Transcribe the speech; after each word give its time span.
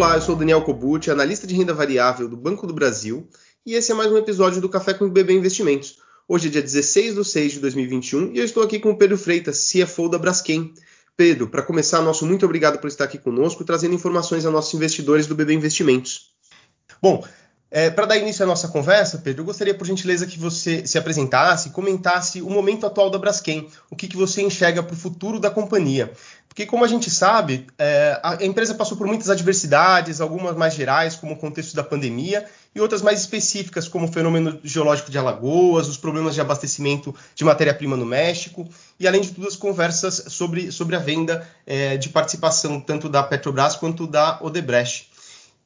Olá, 0.00 0.14
eu 0.14 0.22
sou 0.22 0.34
Daniel 0.34 0.62
Cobucci, 0.62 1.10
analista 1.10 1.46
de 1.46 1.54
renda 1.54 1.74
variável 1.74 2.26
do 2.26 2.34
Banco 2.34 2.66
do 2.66 2.72
Brasil, 2.72 3.28
e 3.66 3.74
esse 3.74 3.92
é 3.92 3.94
mais 3.94 4.10
um 4.10 4.16
episódio 4.16 4.58
do 4.58 4.66
Café 4.66 4.94
com 4.94 5.04
o 5.04 5.10
BB 5.10 5.34
Investimentos. 5.34 5.98
Hoje 6.26 6.48
é 6.48 6.50
dia 6.50 6.62
16 6.62 7.16
de 7.16 7.22
6 7.22 7.52
de 7.52 7.60
2021 7.60 8.32
e 8.32 8.38
eu 8.38 8.44
estou 8.46 8.62
aqui 8.62 8.78
com 8.78 8.92
o 8.92 8.96
Pedro 8.96 9.18
Freitas, 9.18 9.70
CFO 9.70 10.08
da 10.08 10.18
Braskem. 10.18 10.72
Pedro, 11.18 11.48
para 11.48 11.60
começar, 11.60 12.00
nosso 12.00 12.24
muito 12.24 12.46
obrigado 12.46 12.78
por 12.78 12.88
estar 12.88 13.04
aqui 13.04 13.18
conosco, 13.18 13.62
trazendo 13.62 13.94
informações 13.94 14.46
a 14.46 14.50
nossos 14.50 14.72
investidores 14.72 15.26
do 15.26 15.34
BB 15.34 15.52
Investimentos. 15.52 16.32
Bom, 17.02 17.22
é, 17.70 17.88
para 17.88 18.06
dar 18.06 18.16
início 18.16 18.42
à 18.42 18.46
nossa 18.46 18.66
conversa, 18.66 19.18
Pedro, 19.18 19.42
eu 19.42 19.46
gostaria, 19.46 19.72
por 19.72 19.86
gentileza, 19.86 20.26
que 20.26 20.38
você 20.38 20.84
se 20.86 20.98
apresentasse, 20.98 21.70
comentasse 21.70 22.42
o 22.42 22.50
momento 22.50 22.84
atual 22.84 23.08
da 23.10 23.18
Braskem, 23.18 23.68
o 23.88 23.94
que, 23.94 24.08
que 24.08 24.16
você 24.16 24.42
enxerga 24.42 24.82
para 24.82 24.94
o 24.94 24.96
futuro 24.96 25.38
da 25.38 25.50
companhia. 25.50 26.12
Porque, 26.48 26.66
como 26.66 26.84
a 26.84 26.88
gente 26.88 27.08
sabe, 27.08 27.68
é, 27.78 28.18
a 28.24 28.44
empresa 28.44 28.74
passou 28.74 28.98
por 28.98 29.06
muitas 29.06 29.30
adversidades, 29.30 30.20
algumas 30.20 30.56
mais 30.56 30.74
gerais, 30.74 31.14
como 31.14 31.34
o 31.34 31.36
contexto 31.36 31.76
da 31.76 31.84
pandemia, 31.84 32.44
e 32.74 32.80
outras 32.80 33.02
mais 33.02 33.20
específicas, 33.20 33.86
como 33.86 34.06
o 34.06 34.12
fenômeno 34.12 34.58
geológico 34.64 35.12
de 35.12 35.18
Alagoas, 35.18 35.86
os 35.86 35.96
problemas 35.96 36.34
de 36.34 36.40
abastecimento 36.40 37.14
de 37.36 37.44
matéria-prima 37.44 37.96
no 37.96 38.04
México, 38.04 38.68
e, 38.98 39.06
além 39.06 39.20
de 39.20 39.30
tudo, 39.30 39.46
as 39.46 39.54
conversas 39.54 40.24
sobre, 40.26 40.72
sobre 40.72 40.96
a 40.96 40.98
venda 40.98 41.48
é, 41.64 41.96
de 41.96 42.08
participação 42.08 42.80
tanto 42.80 43.08
da 43.08 43.22
Petrobras 43.22 43.76
quanto 43.76 44.08
da 44.08 44.40
Odebrecht. 44.42 45.09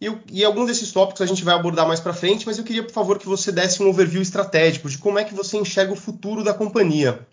E, 0.04 0.40
e 0.40 0.44
alguns 0.44 0.66
desses 0.66 0.92
tópicos 0.92 1.22
a 1.22 1.26
gente 1.26 1.42
vai 1.42 1.54
abordar 1.54 1.88
mais 1.88 1.98
para 1.98 2.12
frente, 2.12 2.44
mas 2.44 2.58
eu 2.58 2.64
queria, 2.64 2.82
por 2.82 2.92
favor, 2.92 3.18
que 3.18 3.26
você 3.26 3.50
desse 3.50 3.82
um 3.82 3.88
overview 3.88 4.20
estratégico 4.20 4.88
de 4.88 4.98
como 4.98 5.18
é 5.18 5.24
que 5.24 5.34
você 5.34 5.56
enxerga 5.56 5.92
o 5.92 5.96
futuro 5.96 6.44
da 6.44 6.52
companhia. 6.52 7.26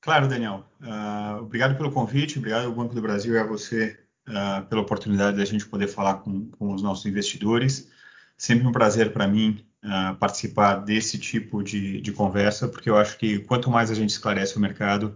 Claro, 0.00 0.28
Daniel. 0.28 0.64
Uh, 0.80 1.42
obrigado 1.42 1.76
pelo 1.76 1.90
convite, 1.90 2.38
obrigado 2.38 2.66
ao 2.66 2.72
Banco 2.72 2.94
do 2.94 3.02
Brasil 3.02 3.34
e 3.34 3.38
a 3.38 3.44
você 3.44 3.98
uh, 4.28 4.64
pela 4.66 4.82
oportunidade 4.82 5.36
de 5.36 5.42
a 5.42 5.46
gente 5.46 5.66
poder 5.66 5.88
falar 5.88 6.14
com, 6.14 6.46
com 6.50 6.72
os 6.72 6.82
nossos 6.82 7.06
investidores. 7.06 7.90
Sempre 8.36 8.66
um 8.66 8.72
prazer 8.72 9.12
para 9.12 9.26
mim 9.26 9.64
uh, 9.82 10.14
participar 10.16 10.76
desse 10.76 11.18
tipo 11.18 11.62
de, 11.62 12.00
de, 12.00 12.12
conversa, 12.12 12.68
porque 12.68 12.88
eu 12.88 12.96
acho 12.96 13.18
que 13.18 13.40
quanto 13.40 13.70
mais 13.70 13.90
a 13.90 13.94
gente 13.94 14.10
esclarece 14.10 14.56
o 14.56 14.60
mercado, 14.60 15.14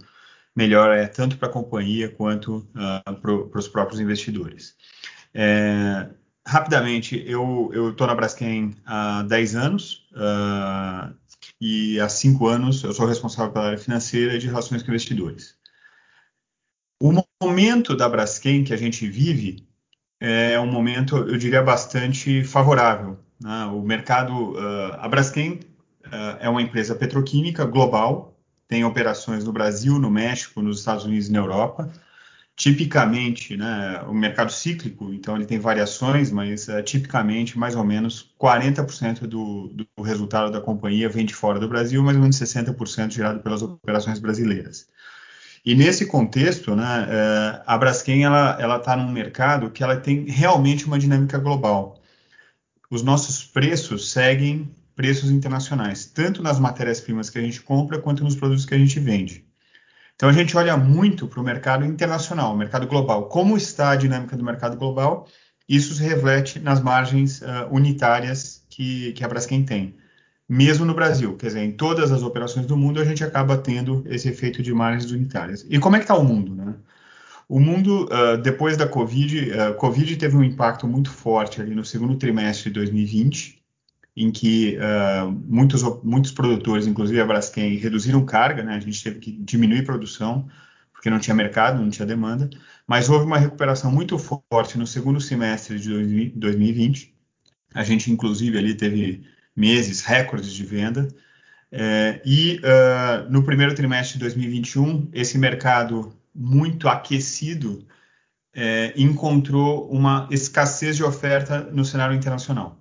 melhor 0.57 0.97
é 0.97 1.07
tanto 1.07 1.37
para 1.37 1.49
a 1.49 1.53
companhia 1.53 2.09
quanto 2.09 2.67
para 3.21 3.59
os 3.59 3.69
próprios 3.69 4.01
investidores. 4.01 4.75
É, 5.35 6.09
rapidamente, 6.49 7.23
eu 7.27 7.91
estou 7.91 8.07
na 8.07 8.15
Braskem 8.15 8.75
há 8.87 9.23
10 9.23 9.55
anos 9.55 10.09
uh, 10.13 11.15
e 11.61 12.01
há 12.01 12.09
5 12.09 12.47
anos 12.47 12.83
eu 12.83 12.93
sou 12.95 13.07
responsável 13.07 13.53
pela 13.53 13.67
área 13.67 13.79
financeira 13.79 14.35
e 14.35 14.39
de 14.39 14.47
relações 14.47 14.83
com 14.83 14.89
investidores. 14.89 15.55
O 17.01 17.13
momento 17.43 17.95
da 17.95 18.09
Braskem 18.09 18.65
que 18.65 18.73
a 18.73 18.79
gente 18.79 19.07
vive 19.07 19.69
é 20.19 20.59
um 20.59 20.67
momento, 20.67 21.19
eu 21.19 21.37
diria, 21.37 21.63
bastante 21.63 22.43
favorável. 22.43 23.19
Né? 23.39 23.67
O 23.67 23.83
mercado, 23.83 24.53
uh, 24.53 24.95
a 24.99 25.07
Braskem 25.07 25.61
uh, 26.07 26.39
é 26.41 26.49
uma 26.49 26.63
empresa 26.63 26.95
petroquímica 26.95 27.67
global, 27.67 28.35
tem 28.67 28.85
operações 28.85 29.45
no 29.45 29.53
Brasil, 29.53 29.99
no 29.99 30.11
México, 30.11 30.63
nos 30.63 30.79
Estados 30.79 31.05
Unidos 31.05 31.29
e 31.29 31.33
na 31.33 31.41
Europa 31.41 31.93
tipicamente, 32.59 33.57
né, 33.57 34.03
o 34.09 34.13
mercado 34.13 34.53
cíclico, 34.53 35.15
então 35.15 35.37
ele 35.37 35.47
tem 35.47 35.61
variações, 35.61 36.29
mas 36.33 36.69
é, 36.69 36.83
tipicamente 36.83 37.57
mais 37.57 37.77
ou 37.77 37.85
menos 37.85 38.35
40% 38.39 39.21
do, 39.21 39.69
do 39.69 40.03
resultado 40.03 40.51
da 40.51 40.61
companhia 40.61 41.09
vem 41.09 41.25
de 41.25 41.33
fora 41.37 41.61
do 41.61 41.69
Brasil, 41.69 42.03
mais 42.03 42.17
ou 42.17 42.23
menos 42.23 42.37
60% 42.37 43.13
gerado 43.13 43.39
pelas 43.41 43.63
operações 43.63 44.19
brasileiras. 44.19 44.89
E 45.65 45.77
nesse 45.77 46.07
contexto, 46.07 46.75
né, 46.75 47.07
é, 47.09 47.63
a 47.65 47.79
Braskem 47.79 48.25
ela 48.25 48.77
está 48.77 48.97
num 48.97 49.13
mercado 49.13 49.71
que 49.71 49.85
ela 49.85 49.97
tem 49.97 50.25
realmente 50.25 50.85
uma 50.85 50.99
dinâmica 50.99 51.39
global. 51.39 52.03
Os 52.91 53.05
nossos 53.05 53.45
preços 53.45 54.11
seguem 54.11 54.69
preços 54.97 55.31
internacionais, 55.31 56.07
tanto 56.07 56.43
nas 56.43 56.59
matérias-primas 56.59 57.31
que 57.31 57.39
a 57.39 57.43
gente 57.43 57.63
compra 57.63 58.01
quanto 58.01 58.25
nos 58.25 58.35
produtos 58.35 58.67
que 58.67 58.75
a 58.75 58.79
gente 58.79 58.99
vende. 58.99 59.48
Então 60.19 60.29
a 60.29 60.33
gente 60.33 60.57
olha 60.57 60.77
muito 60.77 61.29
para 61.29 61.39
o 61.39 61.45
mercado 61.45 61.85
internacional, 61.85 62.53
o 62.53 62.57
mercado 62.57 62.89
global. 62.89 63.29
Como 63.29 63.57
está 63.57 63.91
a 63.91 63.97
dinâmica 63.97 64.37
do 64.37 64.45
mercado 64.45 64.77
global? 64.77 65.29
Isso 65.69 65.95
se 65.95 66.03
reflete 66.03 66.59
nas 66.59 66.81
margens 66.83 67.41
uh, 67.41 67.69
unitárias 67.71 68.67
que, 68.69 69.13
que 69.13 69.23
a 69.23 69.29
Braskem 69.29 69.65
tem. 69.65 69.95
Mesmo 70.49 70.85
no 70.85 70.93
Brasil, 70.93 71.37
quer 71.37 71.47
dizer, 71.47 71.61
em 71.61 71.71
todas 71.71 72.11
as 72.11 72.25
operações 72.25 72.67
do 72.67 72.77
mundo, 72.77 73.01
a 73.01 73.05
gente 73.05 73.23
acaba 73.23 73.57
tendo 73.57 74.03
esse 74.09 74.29
efeito 74.29 74.61
de 74.61 74.75
margens 74.75 75.09
unitárias. 75.13 75.65
E 75.71 75.79
como 75.79 75.95
é 75.95 76.01
que 76.01 76.05
está 76.05 76.17
o 76.17 76.25
mundo? 76.25 76.53
Né? 76.53 76.75
O 77.49 77.61
mundo, 77.61 78.07
uh, 78.07 78.37
depois 78.43 78.77
da 78.77 78.89
Covid, 78.89 79.53
uh, 79.53 79.75
Covid 79.77 80.17
teve 80.17 80.37
um 80.37 80.43
impacto 80.43 80.89
muito 80.89 81.13
forte 81.13 81.61
ali 81.61 81.77
no 81.77 81.85
segundo 81.85 82.17
trimestre 82.17 82.71
de 82.71 82.75
2020, 82.75 83.58
em 84.23 84.31
que 84.31 84.77
uh, 84.79 85.31
muitos, 85.47 85.83
muitos 86.03 86.33
produtores, 86.33 86.87
inclusive 86.87 87.21
a 87.21 87.27
Braskem, 87.27 87.77
reduziram 87.77 88.25
carga, 88.25 88.63
né? 88.63 88.75
a 88.75 88.81
gente 88.81 89.03
teve 89.03 89.21
que 89.21 89.33
diminuir 89.33 89.85
produção, 89.85 90.49
porque 90.93 91.09
não 91.09 91.19
tinha 91.19 91.35
mercado, 91.35 91.81
não 91.81 91.89
tinha 91.89 92.05
demanda, 92.05 92.51
mas 92.87 93.09
houve 93.09 93.25
uma 93.25 93.39
recuperação 93.39 93.93
muito 93.93 94.19
forte 94.19 94.77
no 94.77 94.87
segundo 94.87 95.21
semestre 95.21 95.79
de 95.79 96.31
2020. 96.31 97.15
A 97.73 97.85
gente, 97.85 98.11
inclusive, 98.11 98.59
ali 98.59 98.75
teve 98.75 99.25
meses 99.55 100.01
recordes 100.01 100.53
de 100.53 100.65
venda. 100.65 101.09
É, 101.71 102.21
e 102.25 102.61
uh, 102.65 103.31
no 103.31 103.45
primeiro 103.45 103.75
trimestre 103.75 104.15
de 104.15 104.21
2021, 104.21 105.11
esse 105.13 105.39
mercado 105.39 106.13
muito 106.35 106.89
aquecido 106.89 107.87
é, 108.55 108.93
encontrou 108.97 109.89
uma 109.91 110.27
escassez 110.31 110.97
de 110.97 111.05
oferta 111.05 111.61
no 111.73 111.85
cenário 111.85 112.17
internacional. 112.17 112.78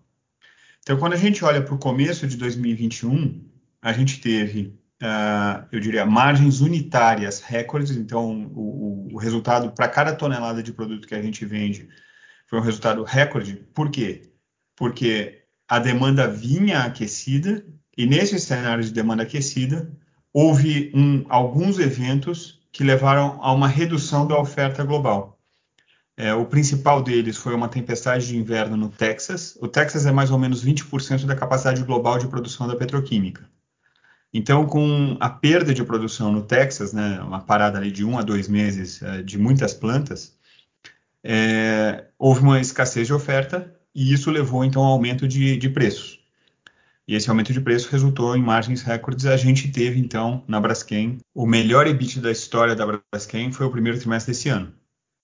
Então, 0.88 0.98
quando 0.98 1.12
a 1.12 1.18
gente 1.18 1.44
olha 1.44 1.62
para 1.62 1.76
o 1.76 1.78
começo 1.78 2.26
de 2.26 2.38
2021, 2.38 3.44
a 3.82 3.92
gente 3.92 4.22
teve, 4.22 4.80
uh, 5.04 5.68
eu 5.70 5.82
diria, 5.82 6.06
margens 6.06 6.62
unitárias 6.62 7.42
recordes. 7.42 7.98
Então, 7.98 8.50
o, 8.56 9.10
o 9.12 9.18
resultado 9.18 9.70
para 9.74 9.90
cada 9.90 10.16
tonelada 10.16 10.64
de 10.64 10.72
produto 10.72 11.06
que 11.06 11.14
a 11.14 11.22
gente 11.22 11.46
vende 11.46 11.90
foi 12.46 12.58
um 12.58 12.62
resultado 12.62 13.04
recorde. 13.04 13.56
Por 13.74 13.92
quê? 13.92 14.32
Porque 14.78 15.44
a 15.68 15.78
demanda 15.78 16.26
vinha 16.26 16.80
aquecida 16.80 17.66
e 17.98 18.06
nesse 18.06 18.40
cenário 18.40 18.82
de 18.82 18.94
demanda 18.94 19.24
aquecida 19.24 19.92
houve 20.32 20.90
um, 20.96 21.26
alguns 21.28 21.80
eventos 21.80 22.62
que 22.72 22.86
levaram 22.86 23.44
a 23.44 23.52
uma 23.52 23.68
redução 23.68 24.26
da 24.26 24.40
oferta 24.40 24.86
global. 24.86 25.37
É, 26.18 26.34
o 26.34 26.46
principal 26.46 27.04
deles 27.04 27.38
foi 27.38 27.54
uma 27.54 27.70
tempestade 27.70 28.26
de 28.28 28.36
inverno 28.36 28.76
no 28.76 28.90
Texas. 28.90 29.56
O 29.62 29.68
Texas 29.68 30.08
é 30.08 30.12
mais 30.12 30.32
ou 30.32 30.40
menos 30.40 30.66
20% 30.66 31.26
da 31.26 31.36
capacidade 31.36 31.84
global 31.84 32.18
de 32.18 32.28
produção 32.28 32.68
da 32.68 32.76
petroquímica. 32.76 33.48
Então, 34.34 34.66
com 34.66 35.16
a 35.20 35.30
perda 35.30 35.74
de 35.74 35.84
produção 35.84 36.32
no 36.32 36.42
Texas, 36.42 36.92
né, 36.92 37.22
uma 37.22 37.40
parada 37.40 37.78
ali 37.78 37.92
de 37.92 38.04
um 38.04 38.18
a 38.18 38.24
dois 38.24 38.48
meses 38.48 39.02
é, 39.02 39.22
de 39.22 39.38
muitas 39.38 39.76
plantas, 39.76 40.36
é, 41.24 42.06
houve 42.18 42.42
uma 42.42 42.60
escassez 42.60 43.06
de 43.06 43.14
oferta 43.14 43.74
e 43.94 44.12
isso 44.12 44.32
levou 44.32 44.66
então 44.66 44.84
ao 44.84 44.94
aumento 44.94 45.28
de, 45.28 45.56
de 45.56 45.70
preços. 45.70 46.20
E 47.08 47.16
esse 47.16 47.30
aumento 47.30 47.54
de 47.54 47.62
preço 47.62 47.90
resultou 47.92 48.36
em 48.36 48.42
margens 48.42 48.82
recordes. 48.82 49.26
A 49.28 49.38
gente 49.38 49.72
teve 49.72 50.00
então 50.00 50.44
na 50.48 50.60
Braskem 50.60 51.20
o 51.34 51.46
melhor 51.46 51.88
EBIT 51.88 52.20
da 52.20 52.32
história 52.32 52.76
da 52.76 52.86
Braskem 52.86 53.52
foi 53.52 53.66
o 53.66 53.72
primeiro 53.72 54.00
trimestre 54.00 54.34
desse 54.34 54.50
ano. 54.50 54.74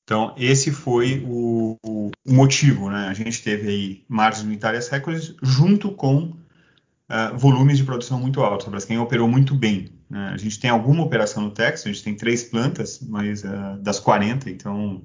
Então, 0.04 0.36
esse 0.38 0.72
foi 0.72 1.24
o, 1.26 1.78
o, 1.82 2.12
motivo, 2.26 2.90
né? 2.90 3.08
A 3.08 3.14
gente 3.14 3.42
teve 3.42 3.70
aí 3.70 4.06
margens 4.08 4.46
unitárias 4.46 4.90
recordes 4.90 5.34
junto 5.42 5.92
com 5.92 6.34
uh, 7.10 7.38
volumes 7.38 7.78
de 7.78 7.86
produção 7.86 8.20
muito 8.20 8.42
altos. 8.42 8.68
A 8.68 8.70
Braskem 8.70 8.98
operou 9.00 9.30
muito 9.30 9.56
bem. 9.56 9.90
Né? 10.10 10.32
A 10.34 10.38
gente 10.38 10.60
tem 10.60 10.70
alguma 10.70 11.04
operação 11.04 11.44
no 11.44 11.52
Texas, 11.52 11.86
a 11.86 11.94
gente 11.94 12.04
tem 12.04 12.16
três 12.16 12.44
plantas, 12.44 13.00
mas 13.02 13.44
uh, 13.44 13.78
das 13.82 13.98
40, 13.98 14.50
então 14.50 14.98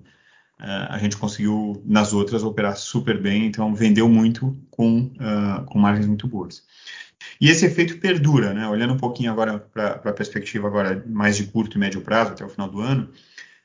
uh, 0.61 0.87
a 0.89 0.99
gente 0.99 1.17
conseguiu 1.17 1.81
nas 1.87 2.13
outras 2.13 2.43
operar 2.43 2.77
super 2.77 3.21
bem, 3.21 3.47
então 3.47 3.73
vendeu 3.75 4.09
muito 4.09 4.59
com, 4.69 5.13
com 5.67 5.79
margens 5.79 6.07
muito 6.07 6.27
boas. 6.27 6.65
E 7.41 7.49
esse 7.49 7.65
efeito 7.67 7.99
perdura, 7.99 8.53
né? 8.53 8.69
Olhando 8.69 8.95
um 8.95 8.99
pouquinho 8.99 9.31
agora 9.31 9.59
para 9.59 9.93
a 9.93 10.13
perspectiva 10.13 10.67
agora 10.67 11.05
mais 11.07 11.37
de 11.37 11.45
curto 11.45 11.77
e 11.77 11.81
médio 11.81 12.01
prazo, 12.01 12.33
até 12.33 12.45
o 12.45 12.49
final 12.49 12.69
do 12.69 12.81
ano, 12.81 13.11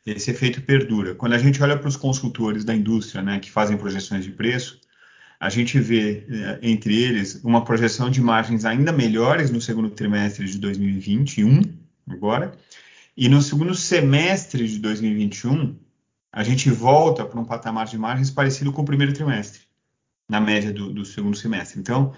esse 0.06 0.32
efeito 0.32 0.62
perdura. 0.62 1.16
Quando 1.16 1.34
a 1.34 1.38
gente 1.38 1.62
olha 1.64 1.78
para 1.78 1.88
os 1.88 1.96
consultores 1.96 2.66
da 2.66 2.76
indústria, 2.76 3.22
né, 3.22 3.40
que 3.40 3.50
fazem 3.50 3.78
projeções 3.78 4.26
de 4.26 4.32
preço, 4.32 4.80
a 5.40 5.50
gente 5.50 5.80
vê 5.80 6.26
eh, 6.30 6.60
entre 6.62 7.02
eles 7.02 7.42
uma 7.44 7.64
projeção 7.64 8.10
de 8.10 8.22
margens 8.22 8.66
ainda 8.66 8.92
melhores 8.92 9.50
no 9.50 9.62
segundo 9.62 9.90
trimestre 9.90 10.46
de 10.46 10.58
2021, 10.58 11.62
agora, 12.10 12.54
e 13.16 13.30
no 13.30 13.42
segundo 13.42 13.76
semestre 13.76 14.68
de 14.68 14.80
2021, 14.80 15.78
a 16.32 16.44
gente 16.44 16.70
volta 16.70 17.26
para 17.26 17.40
um 17.40 17.46
patamar 17.46 17.86
de 17.86 17.98
margens 17.98 18.32
parecido 18.32 18.72
com 18.72 18.82
o 18.82 18.86
primeiro 18.86 19.14
trimestre, 19.14 19.62
na 20.28 20.42
média 20.42 20.74
do, 20.74 20.92
do 20.92 21.06
segundo 21.06 21.38
semestre. 21.38 21.80
Então, 21.80 22.14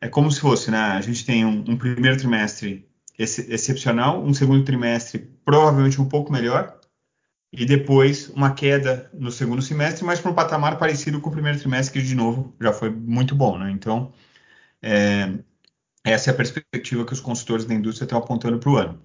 é 0.00 0.08
como 0.08 0.30
se 0.30 0.40
fosse, 0.40 0.70
né, 0.70 0.78
a 0.78 1.00
gente 1.00 1.24
tem 1.24 1.44
um, 1.44 1.64
um 1.68 1.76
primeiro 1.76 2.16
trimestre 2.16 2.88
ex 3.18 3.38
excepcional, 3.40 4.24
um 4.24 4.32
segundo 4.32 4.64
trimestre 4.64 5.28
provavelmente 5.44 6.00
um 6.00 6.08
pouco 6.08 6.32
melhor, 6.32 6.77
e 7.52 7.64
depois 7.64 8.28
uma 8.30 8.52
queda 8.52 9.10
no 9.14 9.32
segundo 9.32 9.62
semestre, 9.62 10.04
mas 10.04 10.20
para 10.20 10.30
um 10.30 10.34
patamar 10.34 10.78
parecido 10.78 11.20
com 11.20 11.30
o 11.30 11.32
primeiro 11.32 11.58
trimestre, 11.58 12.00
que 12.00 12.06
de 12.06 12.14
novo 12.14 12.54
já 12.60 12.72
foi 12.72 12.90
muito 12.90 13.34
bom. 13.34 13.58
Né? 13.58 13.70
Então, 13.70 14.12
é, 14.82 15.32
essa 16.04 16.30
é 16.30 16.32
a 16.32 16.36
perspectiva 16.36 17.04
que 17.04 17.12
os 17.12 17.20
consultores 17.20 17.64
da 17.64 17.74
indústria 17.74 18.04
estão 18.04 18.18
apontando 18.18 18.58
para 18.58 18.70
o 18.70 18.76
ano. 18.76 19.02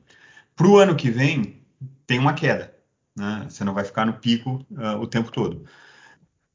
Para 0.56 0.68
o 0.68 0.78
ano 0.78 0.96
que 0.96 1.10
vem, 1.10 1.62
tem 2.06 2.20
uma 2.20 2.34
queda. 2.34 2.74
Né? 3.16 3.48
Você 3.50 3.64
não 3.64 3.74
vai 3.74 3.84
ficar 3.84 4.06
no 4.06 4.14
pico 4.14 4.66
uh, 4.72 5.00
o 5.00 5.08
tempo 5.08 5.32
todo. 5.32 5.66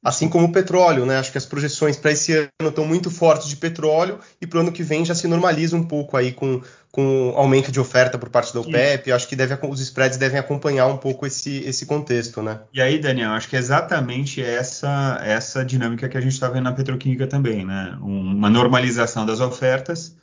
Assim 0.02 0.28
como 0.28 0.46
o 0.46 0.52
petróleo, 0.52 1.04
né? 1.04 1.18
Acho 1.18 1.32
que 1.32 1.38
as 1.38 1.44
projeções 1.44 1.96
para 1.96 2.12
esse 2.12 2.32
ano 2.32 2.68
estão 2.68 2.86
muito 2.86 3.10
fortes 3.10 3.48
de 3.48 3.56
petróleo 3.56 4.20
e 4.40 4.46
para 4.46 4.58
o 4.58 4.60
ano 4.60 4.72
que 4.72 4.82
vem 4.82 5.04
já 5.04 5.14
se 5.14 5.26
normaliza 5.26 5.76
um 5.76 5.82
pouco 5.82 6.16
aí 6.16 6.32
com, 6.32 6.62
com 6.98 7.32
aumento 7.36 7.70
de 7.70 7.78
oferta 7.78 8.18
por 8.18 8.28
parte 8.28 8.52
da 8.52 8.58
OPEP. 8.58 9.12
Acho 9.12 9.28
que 9.28 9.36
deve, 9.36 9.56
os 9.68 9.80
spreads 9.80 10.18
devem 10.18 10.36
acompanhar 10.36 10.88
um 10.88 10.96
pouco 10.96 11.24
esse, 11.24 11.58
esse 11.58 11.86
contexto, 11.86 12.42
né? 12.42 12.62
E 12.74 12.82
aí, 12.82 12.98
Daniel, 12.98 13.30
acho 13.30 13.48
que 13.48 13.54
é 13.54 13.58
exatamente 13.60 14.42
essa, 14.42 15.20
essa 15.22 15.64
dinâmica 15.64 16.08
que 16.08 16.18
a 16.18 16.20
gente 16.20 16.32
está 16.32 16.48
vendo 16.48 16.64
na 16.64 16.72
petroquímica 16.72 17.28
também, 17.28 17.64
né? 17.64 17.96
Uma 18.02 18.50
normalização 18.50 19.24
das 19.24 19.38
ofertas 19.38 20.16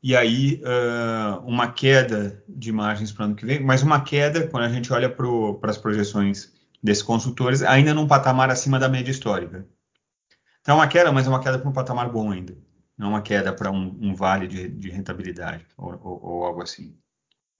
e 0.00 0.14
aí 0.14 0.62
uh, 0.62 1.44
uma 1.44 1.72
queda 1.72 2.40
de 2.48 2.70
margens 2.70 3.10
para 3.10 3.22
o 3.22 3.24
ano 3.24 3.34
que 3.34 3.44
vem, 3.44 3.58
mas 3.58 3.82
uma 3.82 4.00
queda, 4.00 4.46
quando 4.46 4.62
a 4.62 4.68
gente 4.68 4.92
olha 4.92 5.10
para 5.10 5.68
as 5.68 5.78
projeções 5.78 6.52
desses 6.80 7.02
consultores, 7.02 7.60
ainda 7.60 7.92
num 7.92 8.06
patamar 8.06 8.50
acima 8.50 8.78
da 8.78 8.88
média 8.88 9.10
histórica. 9.10 9.66
Então, 10.60 10.76
uma 10.76 10.86
queda, 10.86 11.10
mas 11.10 11.26
é 11.26 11.28
uma 11.28 11.40
queda 11.40 11.58
para 11.58 11.68
um 11.68 11.72
patamar 11.72 12.08
bom 12.08 12.30
ainda. 12.30 12.56
Não 13.00 13.08
uma 13.08 13.22
queda 13.22 13.50
para 13.50 13.70
um, 13.70 13.96
um, 13.98 14.14
vale 14.14 14.46
de, 14.46 14.68
de 14.68 14.90
rentabilidade 14.90 15.64
ou, 15.74 15.98
ou, 16.04 16.20
ou, 16.22 16.44
algo 16.44 16.62
assim. 16.62 16.94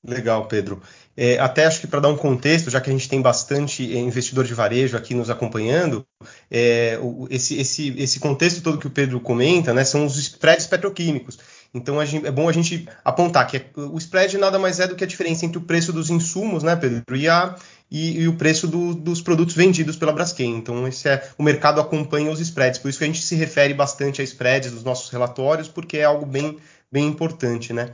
Legal, 0.06 0.46
Pedro. 0.46 0.82
É, 1.16 1.38
até 1.38 1.64
acho 1.64 1.80
que 1.80 1.86
para 1.86 2.00
dar 2.00 2.10
um 2.10 2.16
contexto, 2.16 2.68
já 2.68 2.78
que 2.78 2.90
a 2.90 2.92
gente 2.92 3.08
tem 3.08 3.22
bastante 3.22 3.90
é, 3.90 3.98
investidor 3.98 4.44
de 4.44 4.52
varejo 4.52 4.98
aqui 4.98 5.14
nos 5.14 5.30
acompanhando, 5.30 6.06
é, 6.50 6.98
esse, 7.30 7.58
esse, 7.58 7.88
esse 7.98 8.20
contexto 8.20 8.62
todo 8.62 8.76
que 8.76 8.86
o 8.86 8.90
Pedro 8.90 9.18
comenta 9.18 9.72
né, 9.72 9.82
são 9.82 10.04
os 10.04 10.18
spreads 10.18 10.66
petroquímicos. 10.66 11.38
Então 11.72 12.04
gente, 12.04 12.26
é 12.26 12.30
bom 12.30 12.48
a 12.48 12.52
gente 12.52 12.88
apontar 13.04 13.46
que 13.46 13.64
o 13.76 13.96
spread 13.98 14.36
nada 14.38 14.58
mais 14.58 14.80
é 14.80 14.88
do 14.88 14.96
que 14.96 15.04
a 15.04 15.06
diferença 15.06 15.46
entre 15.46 15.58
o 15.58 15.62
preço 15.62 15.92
dos 15.92 16.10
insumos, 16.10 16.62
né, 16.62 16.74
Pedro, 16.74 17.16
e, 17.16 17.28
a, 17.28 17.54
e, 17.90 18.22
e 18.22 18.28
o 18.28 18.36
preço 18.36 18.66
do, 18.66 18.94
dos 18.94 19.22
produtos 19.22 19.54
vendidos 19.54 19.96
pela 19.96 20.12
Braskem. 20.12 20.56
Então 20.56 20.86
esse 20.88 21.08
é 21.08 21.30
o 21.38 21.42
mercado 21.42 21.80
acompanha 21.80 22.30
os 22.30 22.40
spreads, 22.40 22.80
por 22.80 22.88
isso 22.88 22.98
que 22.98 23.04
a 23.04 23.06
gente 23.06 23.22
se 23.22 23.36
refere 23.36 23.72
bastante 23.72 24.20
a 24.20 24.24
spreads 24.24 24.72
dos 24.72 24.82
nossos 24.82 25.10
relatórios, 25.10 25.68
porque 25.68 25.98
é 25.98 26.04
algo 26.04 26.26
bem, 26.26 26.58
bem 26.90 27.06
importante, 27.06 27.72
né? 27.72 27.90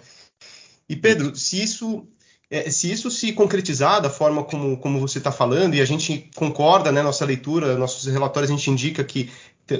E 0.88 0.96
Pedro, 0.96 1.34
se 1.36 1.62
isso 1.62 2.06
é, 2.50 2.70
se 2.70 2.90
isso 2.90 3.10
se 3.10 3.32
concretizar 3.32 4.00
da 4.00 4.08
forma 4.08 4.44
como, 4.44 4.76
como 4.78 5.00
você 5.00 5.18
está 5.18 5.32
falando, 5.32 5.74
e 5.74 5.80
a 5.80 5.84
gente 5.84 6.30
concorda, 6.36 6.92
né, 6.92 7.02
nossa 7.02 7.24
leitura, 7.24 7.76
nossos 7.76 8.06
relatórios, 8.06 8.50
a 8.50 8.54
gente 8.54 8.70
indica 8.70 9.02
que 9.02 9.30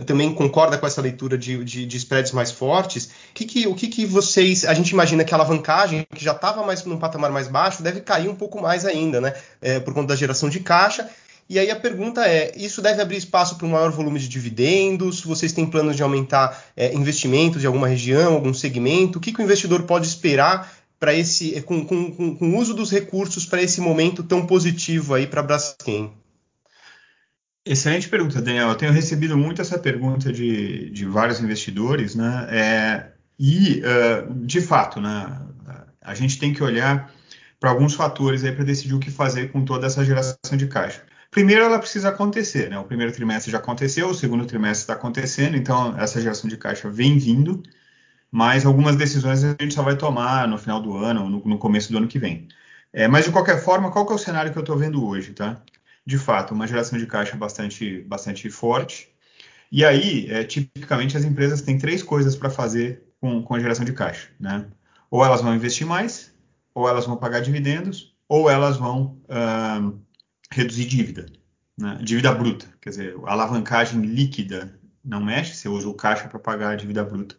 também 0.05 0.35
concorda 0.35 0.77
com 0.77 0.87
essa 0.87 1.00
leitura 1.00 1.38
de, 1.38 1.62
de, 1.65 1.87
de 1.87 1.97
spreads 1.97 2.33
mais 2.33 2.50
fortes. 2.50 3.11
Que 3.33 3.44
que, 3.44 3.67
o 3.67 3.75
que, 3.75 3.87
que 3.87 4.05
vocês. 4.05 4.65
A 4.65 4.75
gente 4.75 4.91
imagina 4.91 5.25
que 5.25 5.33
a 5.33 5.37
alavancagem, 5.37 6.06
que 6.15 6.25
já 6.25 6.33
estava 6.33 6.65
mais 6.65 6.85
num 6.85 6.99
patamar 6.99 7.31
mais 7.31 7.47
baixo, 7.47 7.83
deve 7.83 8.00
cair 8.00 8.29
um 8.29 8.35
pouco 8.35 8.61
mais 8.61 8.85
ainda, 8.85 9.21
né? 9.21 9.35
É, 9.62 9.79
por 9.79 9.94
conta 9.94 10.09
da 10.09 10.17
geração 10.17 10.49
de 10.49 10.61
caixa. 10.61 11.09
E 11.49 11.59
aí 11.59 11.71
a 11.71 11.77
pergunta 11.77 12.27
é: 12.27 12.53
isso 12.56 12.83
deve 12.83 13.00
abrir 13.00 13.17
espaço 13.17 13.56
para 13.56 13.67
um 13.67 13.71
maior 13.71 13.93
volume 13.93 14.19
de 14.19 14.29
dividendos? 14.29 15.21
Vocês 15.21 15.53
têm 15.53 15.67
planos 15.67 15.94
de 15.94 16.03
aumentar 16.03 16.65
é, 16.77 16.93
investimentos 16.93 17.62
em 17.62 17.67
alguma 17.67 17.87
região, 17.87 18.35
algum 18.35 18.53
segmento? 18.53 19.19
O 19.19 19.21
que, 19.21 19.33
que 19.33 19.41
o 19.41 19.44
investidor 19.44 19.85
pode 19.85 20.06
esperar 20.06 20.73
para 20.99 21.15
esse 21.15 21.61
com, 21.62 21.85
com, 21.85 22.37
com, 22.37 22.50
o 22.50 22.56
uso 22.56 22.75
dos 22.75 22.91
recursos 22.91 23.47
para 23.47 23.62
esse 23.62 23.81
momento 23.81 24.23
tão 24.25 24.47
positivo 24.47 25.15
aí 25.15 25.27
para 25.27 25.41
a 25.41 25.44
Braskem? 25.44 26.12
Excelente 27.67 28.09
pergunta, 28.09 28.41
Daniel. 28.41 28.69
Eu 28.69 28.77
tenho 28.77 28.93
recebido 28.93 29.37
muito 29.37 29.61
essa 29.61 29.77
pergunta 29.77 30.33
de, 30.33 30.89
de 30.91 31.05
vários 31.05 31.41
investidores, 31.41 32.15
né? 32.15 32.47
É, 32.49 33.13
e, 33.37 33.83
uh, 33.83 34.33
de 34.47 34.61
fato, 34.61 35.01
né, 35.01 35.43
a 36.01 36.15
gente 36.15 36.39
tem 36.39 36.55
que 36.55 36.63
olhar 36.63 37.13
para 37.59 37.71
alguns 37.71 37.95
fatores 37.95 38.45
aí 38.45 38.53
para 38.53 38.65
decidir 38.65 38.95
o 38.95 39.01
que 39.01 39.11
fazer 39.11 39.51
com 39.51 39.65
toda 39.65 39.87
essa 39.87 40.05
geração 40.05 40.57
de 40.57 40.69
caixa. 40.69 41.03
Primeiro, 41.29 41.65
ela 41.65 41.81
precisa 41.81 42.11
acontecer, 42.11 42.71
né? 42.71 42.79
O 42.79 42.85
primeiro 42.85 43.13
trimestre 43.13 43.51
já 43.51 43.59
aconteceu, 43.59 44.11
o 44.11 44.15
segundo 44.15 44.47
trimestre 44.47 44.85
está 44.85 44.93
acontecendo, 44.95 45.57
então 45.57 45.99
essa 45.99 46.21
geração 46.21 46.49
de 46.49 46.57
caixa 46.57 46.89
vem 46.89 47.19
vindo, 47.19 47.62
mas 48.31 48.65
algumas 48.65 48.97
decisões 48.97 49.43
a 49.45 49.57
gente 49.61 49.75
só 49.75 49.83
vai 49.83 49.97
tomar 49.97 50.47
no 50.49 50.59
final 50.59 50.81
do 50.81 50.97
ano, 50.97 51.29
no, 51.29 51.45
no 51.45 51.59
começo 51.59 51.91
do 51.91 51.99
ano 51.99 52.09
que 52.09 52.19
vem. 52.19 52.49
É, 52.93 53.09
mas 53.09 53.25
de 53.25 53.33
qualquer 53.33 53.62
forma, 53.62 53.91
qual 53.91 54.07
que 54.07 54.12
é 54.12 54.17
o 54.17 54.19
cenário 54.19 54.53
que 54.53 54.59
eu 54.59 54.62
estou 54.62 54.79
vendo 54.79 55.05
hoje, 55.07 55.33
tá? 55.33 55.62
De 56.06 56.17
fato, 56.17 56.55
uma 56.55 56.69
geração 56.69 56.99
de 56.99 57.06
caixa 57.06 57.37
bastante, 57.37 58.00
bastante 58.03 58.49
forte. 58.49 59.12
E 59.73 59.85
aí, 59.85 60.31
é, 60.31 60.44
tipicamente, 60.44 61.17
as 61.17 61.25
empresas 61.25 61.61
têm 61.61 61.76
três 61.76 62.03
coisas 62.03 62.37
para 62.37 62.49
fazer 62.49 63.03
com, 63.20 63.43
com 63.43 63.55
a 63.55 63.58
geração 63.58 63.85
de 63.85 63.93
caixa. 63.93 64.29
Né? 64.38 64.67
Ou 65.11 65.25
elas 65.25 65.43
vão 65.43 65.55
investir 65.55 65.85
mais, 65.85 66.32
ou 66.73 66.88
elas 66.88 67.06
vão 67.06 67.17
pagar 67.17 67.41
dividendos, 67.41 68.14
ou 68.29 68.49
elas 68.49 68.76
vão 68.76 69.20
uh, 69.25 70.00
reduzir 70.50 70.85
dívida. 70.85 71.26
Né? 71.76 71.99
Dívida 72.00 72.32
bruta, 72.32 72.67
quer 72.81 72.91
dizer, 72.91 73.17
a 73.26 73.32
alavancagem 73.32 74.00
líquida 74.00 74.79
não 75.05 75.25
mexe, 75.25 75.56
você 75.56 75.69
usa 75.69 75.88
o 75.88 75.94
caixa 75.94 76.29
para 76.29 76.38
pagar 76.38 76.70
a 76.70 76.76
dívida 76.76 77.05
bruta. 77.05 77.37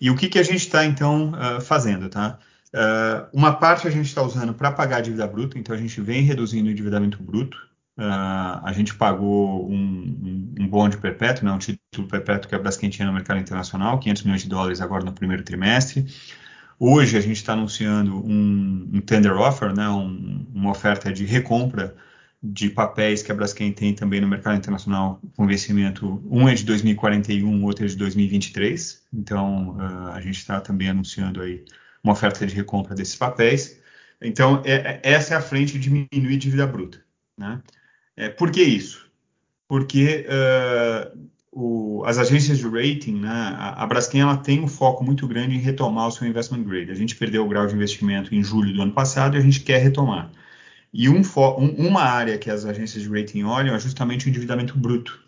E 0.00 0.10
o 0.10 0.16
que, 0.16 0.28
que 0.28 0.38
a 0.38 0.42
gente 0.42 0.66
está, 0.66 0.84
então, 0.84 1.32
uh, 1.32 1.60
fazendo? 1.60 2.08
Tá? 2.08 2.38
Uh, 2.74 3.26
uma 3.32 3.52
parte 3.52 3.88
a 3.88 3.90
gente 3.90 4.06
está 4.06 4.22
usando 4.22 4.54
para 4.54 4.70
pagar 4.70 4.98
a 4.98 5.00
dívida 5.00 5.26
bruta, 5.26 5.58
então 5.58 5.74
a 5.74 5.78
gente 5.78 6.00
vem 6.00 6.22
reduzindo 6.22 6.68
o 6.68 6.70
endividamento 6.70 7.22
bruto. 7.22 7.58
Uh, 7.98 8.62
a 8.62 8.72
gente 8.72 8.94
pagou 8.94 9.68
um, 9.68 10.54
um, 10.58 10.68
bonde 10.68 10.96
perpétuo, 10.96 11.44
né, 11.44 11.52
um 11.52 11.58
título 11.58 12.08
perpétuo 12.08 12.48
que 12.48 12.54
a 12.54 12.58
Braskem 12.58 12.88
tinha 12.88 13.06
no 13.06 13.12
mercado 13.12 13.40
internacional, 13.40 13.98
500 13.98 14.22
milhões 14.22 14.42
de 14.42 14.48
dólares 14.48 14.80
agora 14.80 15.04
no 15.04 15.12
primeiro 15.12 15.42
trimestre. 15.42 16.06
Hoje 16.78 17.16
a 17.18 17.20
gente 17.20 17.36
está 17.36 17.52
anunciando 17.52 18.24
um, 18.24 18.88
um, 18.94 19.00
tender 19.00 19.36
offer, 19.36 19.74
né, 19.74 19.86
uma 19.88 20.70
oferta 20.70 21.12
de 21.12 21.26
recompra 21.26 21.94
de 22.42 22.70
papéis 22.70 23.22
que 23.22 23.30
a 23.30 23.34
Braskem 23.34 23.70
tem 23.70 23.94
também 23.94 24.20
no 24.20 24.26
mercado 24.26 24.56
internacional 24.56 25.20
com 25.36 25.46
vencimento. 25.46 26.22
Um 26.30 26.48
é 26.48 26.54
de 26.54 26.64
2041, 26.64 27.64
outro 27.64 27.84
é 27.84 27.88
de 27.88 27.96
2023. 27.96 29.02
Então 29.12 29.76
uh, 29.76 30.12
a 30.12 30.20
gente 30.22 30.38
está 30.38 30.58
também 30.58 30.88
anunciando 30.88 31.42
aí 31.42 31.64
uma 32.02 32.12
oferta 32.12 32.46
de 32.46 32.54
recompra 32.54 32.94
desses 32.94 33.16
papéis. 33.16 33.80
Então, 34.20 34.62
é, 34.64 34.72
é, 34.72 35.00
essa 35.02 35.34
é 35.34 35.36
a 35.36 35.40
frente 35.40 35.72
de 35.72 35.78
diminuir 35.78 36.36
dívida 36.36 36.66
bruta. 36.66 37.02
Né? 37.36 37.62
É, 38.16 38.28
por 38.28 38.50
que 38.50 38.62
isso? 38.62 39.08
Porque 39.66 40.26
uh, 40.26 41.30
o, 41.52 42.02
as 42.04 42.18
agências 42.18 42.58
de 42.58 42.68
rating, 42.68 43.20
né, 43.20 43.28
a, 43.30 43.82
a 43.82 43.86
Braskem 43.86 44.20
ela 44.20 44.36
tem 44.36 44.60
um 44.60 44.68
foco 44.68 45.02
muito 45.04 45.26
grande 45.26 45.54
em 45.54 45.60
retomar 45.60 46.08
o 46.08 46.12
seu 46.12 46.26
investment 46.26 46.64
grade. 46.64 46.90
A 46.90 46.94
gente 46.94 47.16
perdeu 47.16 47.44
o 47.44 47.48
grau 47.48 47.66
de 47.66 47.74
investimento 47.74 48.34
em 48.34 48.42
julho 48.42 48.72
do 48.72 48.82
ano 48.82 48.92
passado 48.92 49.36
e 49.36 49.38
a 49.38 49.42
gente 49.42 49.60
quer 49.60 49.78
retomar. 49.78 50.30
E 50.92 51.08
um, 51.08 51.20
um, 51.20 51.88
uma 51.88 52.02
área 52.02 52.36
que 52.36 52.50
as 52.50 52.64
agências 52.64 53.02
de 53.02 53.08
rating 53.08 53.44
olham 53.44 53.74
é 53.74 53.78
justamente 53.78 54.26
o 54.26 54.28
endividamento 54.28 54.76
bruto. 54.76 55.22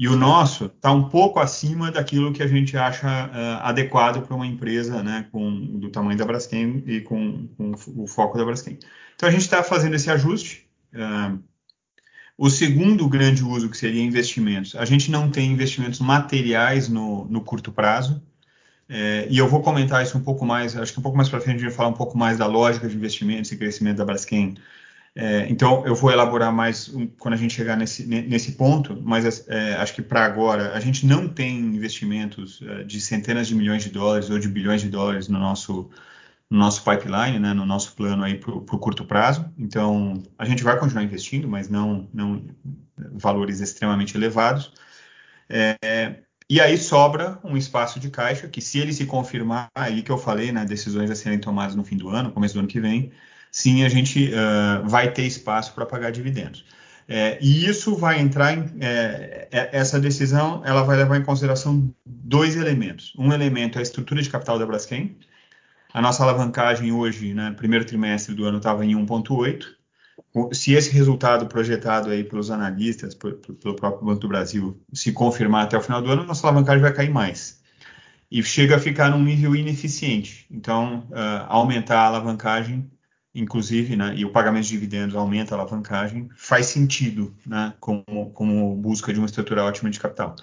E 0.00 0.08
o 0.08 0.16
nosso 0.16 0.64
está 0.64 0.90
um 0.90 1.10
pouco 1.10 1.38
acima 1.38 1.92
daquilo 1.92 2.32
que 2.32 2.42
a 2.42 2.46
gente 2.46 2.74
acha 2.74 3.06
uh, 3.06 3.66
adequado 3.66 4.22
para 4.26 4.34
uma 4.34 4.46
empresa 4.46 5.02
né, 5.02 5.26
com, 5.30 5.78
do 5.78 5.90
tamanho 5.90 6.16
da 6.16 6.24
Braskem 6.24 6.82
e 6.86 7.02
com, 7.02 7.46
com 7.48 7.74
o 7.98 8.06
foco 8.06 8.38
da 8.38 8.44
Braskem. 8.46 8.78
Então 9.14 9.28
a 9.28 9.30
gente 9.30 9.42
está 9.42 9.62
fazendo 9.62 9.94
esse 9.94 10.10
ajuste. 10.10 10.66
Uh, 10.94 11.38
o 12.38 12.48
segundo 12.48 13.06
grande 13.10 13.44
uso, 13.44 13.68
que 13.68 13.76
seria 13.76 14.02
investimentos, 14.02 14.74
a 14.74 14.86
gente 14.86 15.10
não 15.10 15.30
tem 15.30 15.52
investimentos 15.52 16.00
materiais 16.00 16.88
no, 16.88 17.26
no 17.26 17.42
curto 17.42 17.70
prazo. 17.70 18.22
É, 18.88 19.26
e 19.28 19.36
eu 19.36 19.46
vou 19.46 19.60
comentar 19.60 20.02
isso 20.02 20.16
um 20.16 20.22
pouco 20.22 20.46
mais, 20.46 20.74
acho 20.78 20.94
que 20.94 20.98
um 20.98 21.02
pouco 21.02 21.18
mais 21.18 21.28
para 21.28 21.40
frente 21.40 21.56
a 21.56 21.58
gente 21.58 21.68
vai 21.68 21.76
falar 21.76 21.90
um 21.90 21.92
pouco 21.92 22.16
mais 22.16 22.38
da 22.38 22.46
lógica 22.46 22.88
de 22.88 22.96
investimentos 22.96 23.52
e 23.52 23.56
crescimento 23.58 23.98
da 23.98 24.06
Braskem 24.06 24.56
é, 25.14 25.48
então, 25.48 25.84
eu 25.84 25.94
vou 25.94 26.10
elaborar 26.10 26.52
mais 26.52 26.88
um, 26.88 27.06
quando 27.06 27.34
a 27.34 27.36
gente 27.36 27.54
chegar 27.54 27.76
nesse, 27.76 28.06
nesse 28.06 28.52
ponto, 28.52 29.00
mas 29.02 29.48
é, 29.48 29.74
acho 29.74 29.94
que 29.94 30.02
para 30.02 30.24
agora 30.24 30.72
a 30.72 30.80
gente 30.80 31.04
não 31.04 31.28
tem 31.28 31.58
investimentos 31.58 32.60
é, 32.62 32.84
de 32.84 33.00
centenas 33.00 33.48
de 33.48 33.54
milhões 33.54 33.82
de 33.82 33.90
dólares 33.90 34.30
ou 34.30 34.38
de 34.38 34.48
bilhões 34.48 34.80
de 34.80 34.88
dólares 34.88 35.26
no 35.28 35.38
nosso, 35.38 35.90
no 36.48 36.58
nosso 36.58 36.84
pipeline, 36.84 37.40
né, 37.40 37.52
no 37.52 37.66
nosso 37.66 37.94
plano 37.96 38.22
aí 38.22 38.38
para 38.38 38.52
o 38.52 38.78
curto 38.78 39.04
prazo. 39.04 39.52
Então, 39.58 40.22
a 40.38 40.44
gente 40.44 40.62
vai 40.62 40.78
continuar 40.78 41.02
investindo, 41.02 41.48
mas 41.48 41.68
não, 41.68 42.08
não 42.14 42.44
valores 42.96 43.60
extremamente 43.60 44.16
elevados. 44.16 44.72
É, 45.48 46.20
e 46.48 46.60
aí 46.60 46.78
sobra 46.78 47.38
um 47.44 47.56
espaço 47.56 47.98
de 47.98 48.10
caixa 48.10 48.48
que, 48.48 48.60
se 48.60 48.78
ele 48.78 48.92
se 48.92 49.06
confirmar, 49.06 49.68
aí 49.74 50.02
que 50.02 50.10
eu 50.10 50.18
falei, 50.18 50.52
né, 50.52 50.64
decisões 50.64 51.10
a 51.10 51.16
serem 51.16 51.40
tomadas 51.40 51.74
no 51.74 51.84
fim 51.84 51.96
do 51.96 52.08
ano, 52.08 52.32
começo 52.32 52.54
do 52.54 52.60
ano 52.60 52.68
que 52.68 52.80
vem, 52.80 53.12
sim 53.50 53.84
a 53.84 53.88
gente 53.88 54.30
uh, 54.32 54.88
vai 54.88 55.12
ter 55.12 55.22
espaço 55.22 55.74
para 55.74 55.86
pagar 55.86 56.10
dividendos. 56.10 56.64
É, 57.12 57.38
e 57.40 57.66
isso 57.66 57.96
vai 57.96 58.20
entrar 58.20 58.56
em 58.56 58.70
é, 58.80 59.48
essa 59.50 59.98
decisão, 59.98 60.62
ela 60.64 60.84
vai 60.84 60.96
levar 60.96 61.16
em 61.16 61.24
consideração 61.24 61.92
dois 62.06 62.54
elementos. 62.54 63.12
Um 63.18 63.32
elemento 63.32 63.78
é 63.78 63.80
a 63.80 63.82
estrutura 63.82 64.22
de 64.22 64.30
capital 64.30 64.60
da 64.60 64.64
Braskem. 64.64 65.18
A 65.92 66.00
nossa 66.00 66.22
alavancagem 66.22 66.92
hoje, 66.92 67.34
né, 67.34 67.52
primeiro 67.56 67.84
trimestre 67.84 68.32
do 68.32 68.44
ano, 68.44 68.58
estava 68.58 68.86
em 68.86 68.94
1,8. 68.94 69.74
se 70.52 70.72
esse 70.72 70.92
resultado 70.92 71.46
projetado 71.46 72.10
aí 72.10 72.22
pelos 72.22 72.48
analistas, 72.48 73.12
por, 73.12 73.34
pelo 73.34 73.74
próprio 73.74 74.06
Banco 74.06 74.20
do 74.20 74.28
Brasil, 74.28 74.80
se 74.92 75.10
confirmar 75.10 75.64
até 75.64 75.76
o 75.76 75.80
final 75.80 76.00
do 76.00 76.12
ano, 76.12 76.22
nossa 76.22 76.46
alavancagem 76.46 76.80
vai 76.80 76.92
cair 76.92 77.10
mais. 77.10 77.60
E 78.30 78.40
chega 78.44 78.76
a 78.76 78.78
ficar 78.78 79.10
num 79.10 79.24
nível 79.24 79.56
ineficiente. 79.56 80.46
Então, 80.48 81.08
uh, 81.10 81.46
aumentar 81.48 81.98
a 81.98 82.06
alavancagem, 82.06 82.88
inclusive, 83.34 83.96
né, 83.96 84.14
e 84.16 84.24
o 84.24 84.32
pagamento 84.32 84.64
de 84.64 84.70
dividendos 84.70 85.14
aumenta 85.14 85.54
a 85.54 85.58
alavancagem, 85.58 86.28
faz 86.36 86.66
sentido, 86.66 87.34
né, 87.46 87.72
como, 87.78 88.30
como 88.34 88.74
busca 88.76 89.12
de 89.12 89.20
uma 89.20 89.26
estrutura 89.26 89.64
ótima 89.64 89.90
de 89.90 90.00
capital. 90.00 90.34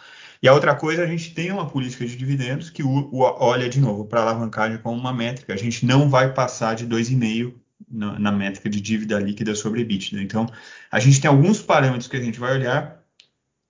E 0.41 0.47
a 0.47 0.53
outra 0.53 0.75
coisa, 0.75 1.03
a 1.03 1.07
gente 1.07 1.33
tem 1.33 1.51
uma 1.51 1.67
política 1.67 2.05
de 2.05 2.15
dividendos 2.15 2.69
que 2.69 2.83
o, 2.83 3.09
o, 3.11 3.21
olha 3.21 3.67
de 3.67 3.79
novo 3.79 4.05
para 4.05 4.19
a 4.19 4.23
alavancagem 4.23 4.77
como 4.77 4.97
uma 4.97 5.13
métrica. 5.13 5.53
A 5.53 5.57
gente 5.57 5.85
não 5.85 6.09
vai 6.09 6.33
passar 6.33 6.75
de 6.75 6.85
2,5 6.87 7.53
na, 7.89 8.19
na, 8.19 8.31
métrica 8.31 8.69
de 8.69 8.79
dívida 8.79 9.19
líquida 9.19 9.55
sobre 9.55 9.81
EBITDA. 9.81 10.21
Então, 10.21 10.47
a 10.91 10.99
gente 10.99 11.19
tem 11.19 11.29
alguns 11.29 11.61
parâmetros 11.61 12.07
que 12.07 12.17
a 12.17 12.21
gente 12.21 12.39
vai 12.39 12.53
olhar 12.53 13.03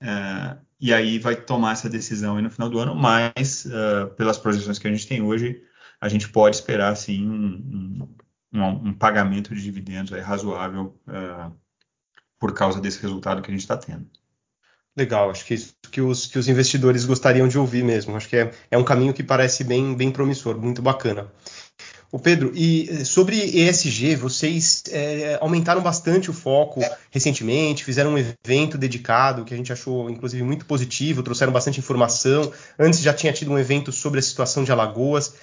uh, 0.01 0.57
e 0.79 0.93
aí 0.93 1.17
vai 1.19 1.35
tomar 1.35 1.73
essa 1.73 1.89
decisão 1.89 2.39
no 2.41 2.49
final 2.49 2.69
do 2.69 2.79
ano, 2.79 2.95
mas 2.95 3.65
uh, 3.65 4.07
pelas 4.15 4.37
projeções 4.37 4.77
que 4.77 4.87
a 4.87 4.91
gente 4.91 5.07
tem 5.07 5.21
hoje, 5.21 5.61
a 5.99 6.07
gente 6.07 6.29
pode 6.29 6.55
esperar 6.55 6.95
sim 6.95 7.27
um, 7.27 7.45
um, 7.45 8.09
um 8.53 8.93
pagamento 8.93 9.53
de 9.53 9.61
dividendos 9.61 10.11
razoável 10.21 10.97
uh, 11.07 11.51
por 12.39 12.53
causa 12.53 12.79
desse 12.79 13.01
resultado 13.01 13.41
que 13.41 13.49
a 13.49 13.53
gente 13.53 13.61
está 13.61 13.77
tendo. 13.77 14.07
Legal, 14.95 15.29
acho 15.29 15.45
que 15.45 15.53
isso 15.53 15.77
que 15.91 16.01
os, 16.01 16.27
que 16.27 16.37
os 16.37 16.47
investidores 16.47 17.05
gostariam 17.05 17.47
de 17.47 17.57
ouvir 17.57 17.83
mesmo. 17.83 18.15
Acho 18.15 18.27
que 18.27 18.35
é, 18.35 18.51
é 18.71 18.77
um 18.77 18.83
caminho 18.83 19.13
que 19.13 19.23
parece 19.23 19.63
bem, 19.63 19.95
bem 19.95 20.11
promissor, 20.11 20.57
muito 20.57 20.81
bacana. 20.81 21.31
O 22.09 22.17
Pedro, 22.17 22.51
e 22.55 22.89
eh, 22.89 23.03
sobre 23.03 23.35
ESG, 23.35 24.15
vocês 24.15 24.83
é, 24.89 25.37
aumentaram 25.41 25.81
bastante 25.81 26.29
o 26.29 26.33
foco 26.33 26.81
recentemente, 27.11 27.83
fizeram 27.83 28.13
um 28.13 28.17
evento 28.17 28.77
dedicado 28.77 29.43
que 29.43 29.53
a 29.53 29.57
gente 29.57 29.73
achou, 29.73 30.09
inclusive, 30.09 30.41
muito 30.41 30.65
positivo, 30.65 31.21
trouxeram 31.21 31.51
bastante 31.51 31.79
informação. 31.79 32.51
Antes 32.79 33.01
já 33.01 33.13
tinha 33.13 33.33
tido 33.33 33.51
um 33.51 33.59
evento 33.59 33.91
sobre 33.91 34.19
a 34.19 34.23
situação 34.23 34.63
de 34.63 34.71
Alagoas. 34.71 35.33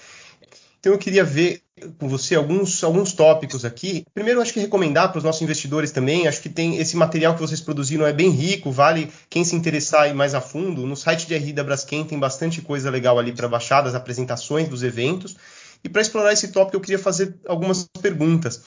Então 0.85 0.93
eu 0.93 0.99
queria 0.99 1.25
ver 1.25 1.63
com 1.99 2.07
você 2.07 2.35
alguns, 2.35 2.85
alguns 2.85 3.15
tópicos 3.15 3.65
aqui. 3.65 4.05
Primeiro, 4.13 4.43
acho 4.43 4.53
que 4.53 4.61
recomendar 4.61 5.09
para 5.09 5.17
os 5.17 5.25
nossos 5.25 5.41
investidores 5.41 5.91
também. 5.91 6.29
Acho 6.29 6.43
que 6.43 6.51
tem 6.51 6.77
esse 6.77 6.95
material 6.95 7.33
que 7.33 7.41
vocês 7.41 7.59
produziram 7.59 8.07
é 8.07 8.13
bem 8.13 8.29
rico, 8.29 8.71
vale 8.71 9.11
quem 9.31 9.43
se 9.47 9.57
interessar 9.57 10.15
mais 10.15 10.35
a 10.35 10.43
fundo. 10.43 10.87
No 10.87 10.95
site 10.95 11.27
de 11.27 11.35
RI 11.39 11.55
da 11.55 11.65
Braskem 11.65 12.05
tem 12.05 12.19
bastante 12.19 12.61
coisa 12.61 12.91
legal 12.91 13.19
ali 13.19 13.33
para 13.33 13.49
baixar, 13.49 13.81
das 13.81 13.95
apresentações 13.95 14.69
dos 14.69 14.83
eventos. 14.83 15.35
E 15.83 15.89
para 15.89 16.03
explorar 16.03 16.35
esse 16.35 16.49
tópico, 16.49 16.77
eu 16.77 16.81
queria 16.83 16.99
fazer 16.99 17.35
algumas 17.49 17.89
perguntas. 18.03 18.61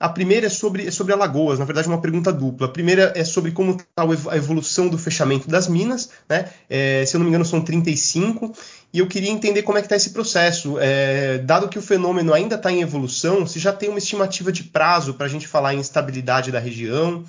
A 0.00 0.08
primeira 0.08 0.46
é 0.46 0.48
sobre, 0.48 0.86
é 0.86 0.90
sobre 0.90 1.12
Alagoas, 1.12 1.58
na 1.58 1.66
verdade, 1.66 1.86
uma 1.86 2.00
pergunta 2.00 2.32
dupla. 2.32 2.66
A 2.66 2.70
primeira 2.70 3.12
é 3.14 3.22
sobre 3.22 3.52
como 3.52 3.72
está 3.72 4.30
a 4.30 4.36
evolução 4.36 4.88
do 4.88 4.96
fechamento 4.96 5.46
das 5.46 5.68
minas, 5.68 6.08
né? 6.26 6.48
É, 6.70 7.04
se 7.04 7.14
eu 7.14 7.18
não 7.18 7.26
me 7.26 7.28
engano, 7.28 7.44
são 7.44 7.60
35, 7.60 8.50
e 8.94 8.98
eu 8.98 9.06
queria 9.06 9.28
entender 9.28 9.62
como 9.62 9.76
é 9.76 9.82
que 9.82 9.86
está 9.86 9.96
esse 9.96 10.08
processo. 10.10 10.78
É, 10.80 11.36
dado 11.38 11.68
que 11.68 11.78
o 11.78 11.82
fenômeno 11.82 12.32
ainda 12.32 12.54
está 12.54 12.72
em 12.72 12.80
evolução, 12.80 13.46
se 13.46 13.58
já 13.58 13.74
tem 13.74 13.90
uma 13.90 13.98
estimativa 13.98 14.50
de 14.50 14.64
prazo 14.64 15.12
para 15.12 15.26
a 15.26 15.28
gente 15.28 15.46
falar 15.46 15.74
em 15.74 15.80
estabilidade 15.80 16.50
da 16.50 16.58
região, 16.58 17.22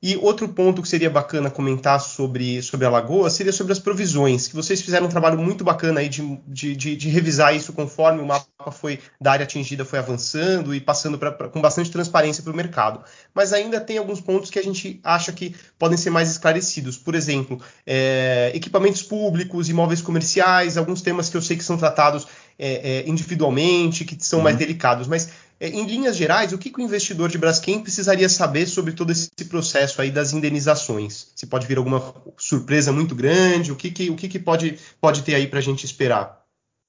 e 0.00 0.16
outro 0.16 0.48
ponto 0.48 0.80
que 0.80 0.88
seria 0.88 1.10
bacana 1.10 1.50
comentar 1.50 2.00
sobre, 2.00 2.62
sobre 2.62 2.86
a 2.86 2.90
Lagoa 2.90 3.28
seria 3.30 3.52
sobre 3.52 3.72
as 3.72 3.80
provisões, 3.80 4.46
que 4.46 4.54
vocês 4.54 4.80
fizeram 4.80 5.06
um 5.06 5.08
trabalho 5.08 5.38
muito 5.38 5.64
bacana 5.64 6.00
aí 6.00 6.08
de, 6.08 6.40
de, 6.46 6.76
de, 6.76 6.96
de 6.96 7.08
revisar 7.08 7.54
isso 7.54 7.72
conforme 7.72 8.22
o 8.22 8.26
mapa 8.26 8.46
foi 8.70 9.00
da 9.20 9.32
área 9.32 9.44
atingida 9.44 9.84
foi 9.84 9.98
avançando 9.98 10.72
e 10.72 10.80
passando 10.80 11.18
pra, 11.18 11.32
pra 11.32 11.48
com 11.48 11.60
bastante 11.60 11.90
transparência 11.90 12.42
para 12.42 12.52
o 12.52 12.56
mercado. 12.56 13.00
Mas 13.34 13.52
ainda 13.52 13.80
tem 13.80 13.98
alguns 13.98 14.20
pontos 14.20 14.50
que 14.50 14.58
a 14.58 14.62
gente 14.62 15.00
acha 15.02 15.32
que 15.32 15.54
podem 15.78 15.96
ser 15.96 16.10
mais 16.10 16.30
esclarecidos. 16.30 16.96
Por 16.96 17.14
exemplo, 17.14 17.60
é, 17.86 18.52
equipamentos 18.54 19.02
públicos, 19.02 19.68
imóveis 19.68 20.00
comerciais, 20.00 20.76
alguns 20.76 21.02
temas 21.02 21.28
que 21.28 21.36
eu 21.36 21.42
sei 21.42 21.56
que 21.56 21.64
são 21.64 21.76
tratados 21.76 22.26
é, 22.58 22.98
é, 22.98 23.08
individualmente, 23.08 24.04
que 24.04 24.16
são 24.24 24.40
uhum. 24.40 24.44
mais 24.44 24.56
delicados. 24.56 25.06
Mas 25.06 25.30
é, 25.60 25.68
em 25.68 25.86
linhas 25.86 26.16
gerais, 26.16 26.52
o 26.52 26.58
que, 26.58 26.70
que 26.70 26.80
o 26.80 26.84
investidor 26.84 27.28
de 27.28 27.38
Braskem 27.38 27.80
precisaria 27.80 28.28
saber 28.28 28.66
sobre 28.66 28.92
todo 28.92 29.10
esse 29.10 29.30
processo 29.48 30.00
aí 30.00 30.10
das 30.10 30.32
indenizações? 30.32 31.32
Se 31.34 31.46
pode 31.46 31.66
vir 31.66 31.78
alguma 31.78 32.14
surpresa 32.36 32.92
muito 32.92 33.14
grande, 33.14 33.72
o 33.72 33.76
que, 33.76 33.90
que, 33.90 34.10
o 34.10 34.16
que, 34.16 34.28
que 34.28 34.38
pode, 34.38 34.78
pode 35.00 35.22
ter 35.22 35.34
aí 35.34 35.46
para 35.46 35.58
a 35.58 35.62
gente 35.62 35.84
esperar? 35.84 36.38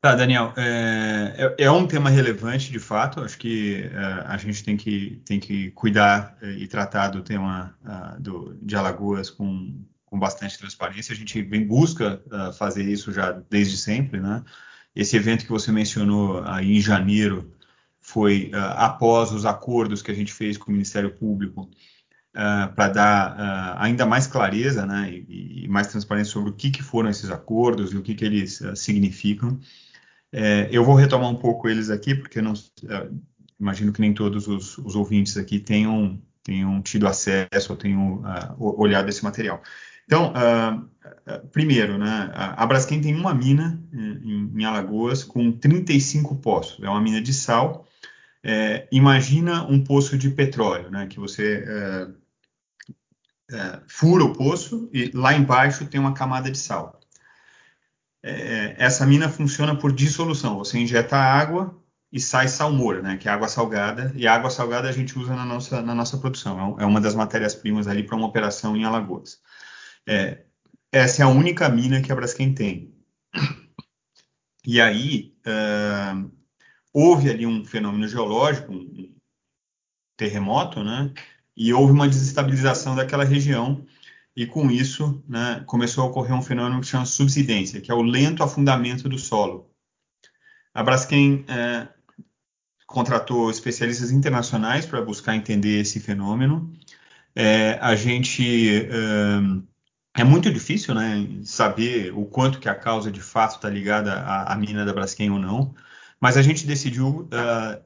Tá, 0.02 0.16
Daniel, 0.16 0.54
é, 0.56 1.56
é, 1.58 1.66
é, 1.66 1.72
um 1.72 1.86
tema 1.86 2.10
relevante 2.10 2.72
de 2.72 2.80
fato. 2.80 3.20
Acho 3.20 3.38
que 3.38 3.84
é, 3.92 4.24
a 4.28 4.38
gente 4.38 4.64
tem 4.64 4.78
que, 4.78 5.22
tem 5.26 5.40
que 5.42 5.72
cuidar 5.72 6.38
é, 6.42 6.52
e 6.52 6.68
tratar 6.68 7.10
do 7.10 7.22
tema 7.22 7.76
uh, 7.84 8.22
do, 8.22 8.58
de 8.62 8.78
Alagoas 8.78 9.30
com, 9.30 9.84
com 10.06 10.18
bastante 10.18 10.58
transparência. 10.58 11.12
A 11.12 11.18
gente 11.18 11.42
vem 11.42 11.68
busca 11.68 12.22
uh, 12.28 12.54
fazer 12.54 12.84
isso 12.84 13.12
já 13.12 13.32
desde 13.50 13.76
sempre, 13.76 14.22
né? 14.22 14.42
Esse 15.00 15.16
evento 15.16 15.46
que 15.46 15.52
você 15.52 15.72
mencionou 15.72 16.44
aí 16.44 16.76
em 16.76 16.82
janeiro 16.82 17.54
foi 18.02 18.52
uh, 18.54 18.76
após 18.76 19.32
os 19.32 19.46
acordos 19.46 20.02
que 20.02 20.12
a 20.12 20.14
gente 20.14 20.34
fez 20.34 20.58
com 20.58 20.70
o 20.70 20.74
Ministério 20.74 21.10
Público 21.10 21.62
uh, 21.62 21.70
ah, 22.36 22.74
para 22.76 22.90
dar 22.90 23.32
uh, 23.32 23.82
ainda 23.82 24.06
mais 24.06 24.28
clareza 24.28 24.86
né, 24.86 25.10
e, 25.10 25.64
e, 25.64 25.68
mais 25.70 25.88
transparência 25.88 26.34
sobre 26.34 26.50
o 26.50 26.54
que, 26.54 26.70
que 26.70 26.84
foram 26.84 27.10
esses 27.10 27.32
acordos 27.32 27.94
e 27.94 27.98
o 27.98 28.02
que, 28.02 28.14
que 28.14 28.26
eles 28.26 28.62
significam. 28.76 29.58
É, 30.34 30.68
eu 30.70 30.84
vou 30.84 30.96
retomar 30.96 31.30
um 31.30 31.36
pouco 31.36 31.70
eles 31.70 31.90
aqui, 31.90 32.14
porque 32.14 32.42
não, 32.42 32.54
imagino 33.58 33.94
que 33.94 34.02
nem 34.02 34.14
todos 34.14 34.50
os, 34.50 34.78
os, 34.80 34.96
ouvintes 34.96 35.38
aqui 35.38 35.60
tenham, 35.60 36.22
tenham 36.44 36.82
tido 36.82 37.08
acesso 37.08 37.72
ou 37.72 37.78
tenham 37.78 38.22
olhado 38.60 39.08
esse 39.08 39.24
material. 39.24 39.64
Então, 40.10 40.34
primeiro, 41.52 42.00
né, 42.00 42.32
a 42.34 42.66
Braskem 42.66 43.00
tem 43.00 43.14
uma 43.14 43.32
mina 43.32 43.80
em, 43.94 44.52
em 44.56 44.66
Alagoas 44.66 45.24
com 45.24 45.52
35 45.52 46.38
poços. 46.38 46.84
É 46.84 46.90
uma 46.90 47.00
mina 47.00 47.22
de 47.22 47.32
sal 47.32 47.86
é, 48.44 48.88
imagina 48.92 49.64
um 49.66 49.84
poço 49.84 50.18
de 50.18 50.30
petróleo, 50.30 50.90
né, 50.90 51.08
que 51.08 51.20
você 51.20 51.64
é, 51.68 52.08
é, 53.56 53.80
fura 53.88 54.24
o 54.24 54.34
poço 54.34 54.90
e 54.94 55.12
lá 55.14 55.34
embaixo 55.34 55.86
tem 55.86 56.00
uma 56.00 56.14
camada 56.14 56.50
de 56.50 56.58
sal. 56.58 57.00
É, 58.24 58.76
essa 58.78 59.06
mina 59.06 59.30
funciona 59.30 59.76
por 59.78 59.92
dissolução. 59.92 60.58
Você 60.58 60.78
injeta 60.78 61.18
água 61.18 61.78
e 62.12 62.20
sai 62.20 62.48
salmoura, 62.48 63.02
né, 63.02 63.18
que 63.18 63.28
é 63.28 63.32
água 63.32 63.48
salgada. 63.48 64.12
E 64.16 64.28
a 64.28 64.34
água 64.34 64.50
salgada 64.50 64.88
a 64.90 64.92
gente 64.92 65.18
usa 65.20 65.36
na 65.36 65.46
nossa, 65.46 65.82
na 65.82 65.94
nossa 65.94 66.18
produção. 66.18 66.78
É, 66.80 66.84
é 66.84 66.86
uma 66.86 67.02
das 67.02 67.16
matérias-primas 67.16 67.88
ali 67.88 68.04
para 68.04 68.16
uma 68.16 68.28
operação 68.28 68.76
em 68.76 68.86
Alagoas. 68.86 69.40
É, 70.10 70.44
essa 70.92 71.22
é 71.22 71.26
a 71.26 71.30
única 71.30 71.70
mina 71.70 72.02
que 72.02 72.12
a 72.12 72.16
Braskem 72.16 72.52
tem. 72.52 72.92
E 74.66 74.82
aí, 74.82 75.36
uh, 75.46 76.32
houve 76.92 77.30
ali 77.30 77.46
um 77.46 77.64
fenômeno 77.64 78.08
geológico, 78.08 78.74
um 78.74 79.14
terremoto, 80.18 80.84
né? 80.84 81.14
E 81.56 81.72
houve 81.72 81.94
uma 81.94 82.08
desestabilização 82.08 82.96
daquela 82.96 83.24
região 83.24 83.86
e 84.36 84.48
com 84.48 84.72
isso, 84.72 85.24
né, 85.28 85.64
começou 85.68 86.04
a 86.04 86.08
ocorrer 86.08 86.34
um 86.34 86.42
fenômeno 86.42 86.82
que 86.82 86.88
chama 86.88 87.06
subsidência, 87.06 87.82
que 87.82 87.92
é 87.92 87.94
o 87.94 88.02
lento 88.02 88.42
afundamento 88.42 89.08
do 89.10 89.20
solo. 89.20 89.70
A 90.74 90.82
Braskem 90.82 91.46
é, 91.48 91.88
contratou 92.88 93.52
especialistas 93.52 94.12
internacionais 94.12 94.86
para 94.86 95.02
buscar 95.02 95.36
entender 95.36 95.82
esse 95.82 96.00
fenômeno. 96.00 96.74
É, 97.36 97.74
a 97.82 97.96
gente 97.96 98.86
é, 98.86 99.70
é, 100.18 100.24
muito 100.24 100.52
difícil, 100.52 100.94
né, 100.94 101.28
saber 101.44 102.12
o 102.14 102.26
quanto 102.26 102.60
que 102.60 102.68
a 102.68 102.76
causa 102.76 103.12
de 103.12 103.22
fato 103.22 103.56
está 103.56 103.70
ligada 103.70 104.14
à, 104.14 104.54
à 104.54 104.56
mina 104.56 104.86
da 104.86 104.94
Braskem 104.94 105.30
ou 105.30 105.40
não 105.40 105.76
mas 106.20 106.38
a 106.38 106.42
gente 106.42 106.68
decidiu 106.68 107.08
uh, 107.08 107.80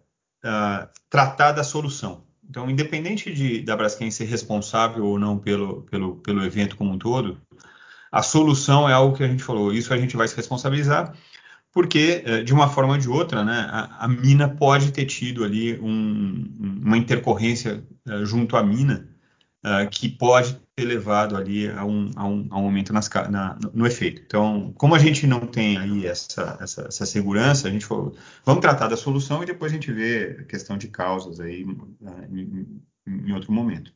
uh, 0.43 0.87
tratar 1.09 1.51
da 1.51 1.63
solução. 1.63 2.23
Então, 2.49 2.69
independente 2.69 3.33
de, 3.33 3.61
da 3.61 3.75
Braskem 3.75 4.11
ser 4.11 4.25
responsável 4.25 5.05
ou 5.05 5.19
não 5.19 5.37
pelo, 5.37 5.83
pelo, 5.83 6.17
pelo 6.17 6.43
evento 6.43 6.75
como 6.75 6.91
um 6.91 6.97
todo, 6.97 7.39
a 8.11 8.21
solução 8.21 8.89
é 8.89 8.93
algo 8.93 9.15
que 9.15 9.23
a 9.23 9.27
gente 9.27 9.43
falou, 9.43 9.73
isso 9.73 9.93
a 9.93 9.97
gente 9.97 10.17
vai 10.17 10.27
se 10.27 10.35
responsabilizar, 10.35 11.15
porque, 11.71 12.21
eh, 12.23 12.43
de 12.43 12.53
uma 12.53 12.69
forma 12.69 12.93
ou 12.93 12.99
de 12.99 13.09
outra, 13.09 13.43
né, 13.43 13.67
a, 13.71 14.05
a 14.05 14.07
mina 14.07 14.47
pode 14.47 14.91
ter 14.91 15.05
tido 15.05 15.43
ali 15.43 15.79
um, 15.79 16.47
uma 16.85 16.95
intercorrência 16.95 17.83
uh, 18.07 18.23
junto 18.23 18.55
à 18.55 18.61
mina, 18.61 19.09
uh, 19.63 19.89
que 19.89 20.09
pode 20.09 20.61
ter 20.75 20.85
levado 20.85 21.35
ali 21.35 21.69
a 21.69 21.85
um, 21.85 22.11
a 22.15 22.25
um, 22.25 22.47
a 22.49 22.57
um 22.57 22.65
aumento 22.65 22.91
nas, 22.91 23.09
na, 23.29 23.57
no 23.73 23.85
efeito. 23.85 24.21
Então, 24.25 24.73
como 24.77 24.95
a 24.95 24.99
gente 24.99 25.25
não 25.25 25.41
tem 25.41 25.77
aí 25.77 26.05
essa, 26.05 26.57
essa, 26.59 26.81
essa, 26.87 27.05
segurança, 27.05 27.67
a 27.67 27.71
gente 27.71 27.85
falou, 27.85 28.15
vamos 28.45 28.61
tratar 28.61 28.87
da 28.87 28.97
solução 28.97 29.43
e 29.43 29.45
depois 29.45 29.71
a 29.71 29.75
gente 29.75 29.91
vê 29.91 30.37
a 30.39 30.43
questão 30.43 30.77
de 30.77 30.87
causas 30.87 31.39
aí 31.39 31.63
uh, 31.63 32.35
em, 32.35 32.81
em, 33.07 33.31
outro 33.33 33.51
momento. 33.51 33.93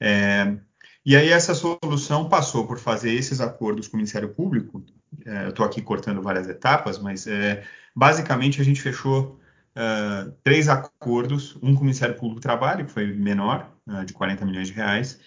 É, 0.00 0.56
e 1.04 1.16
aí 1.16 1.30
essa 1.30 1.54
solução 1.54 2.28
passou 2.28 2.66
por 2.66 2.78
fazer 2.78 3.12
esses 3.12 3.40
acordos 3.40 3.88
com 3.88 3.96
o 3.96 3.98
Ministério 3.98 4.28
Público. 4.28 4.84
É, 5.24 5.44
eu 5.44 5.50
estou 5.50 5.64
aqui 5.64 5.82
cortando 5.82 6.22
várias 6.22 6.48
etapas, 6.48 6.98
mas 6.98 7.26
é, 7.26 7.64
basicamente 7.94 8.60
a 8.60 8.64
gente 8.64 8.80
fechou 8.80 9.37
uh, 9.78 10.32
três 10.42 10.68
acordos, 10.68 11.56
um 11.62 11.74
com 11.74 11.80
o 11.80 11.84
Ministério 11.84 12.16
Público 12.16 12.40
do 12.40 12.42
Trabalho, 12.42 12.84
que 12.84 12.92
foi 12.92 13.06
menor, 13.06 13.72
uh, 13.86 14.04
de 14.04 14.12
40 14.12 14.44
milhões 14.44 14.68
de 14.68 14.74
reais, 14.74 15.20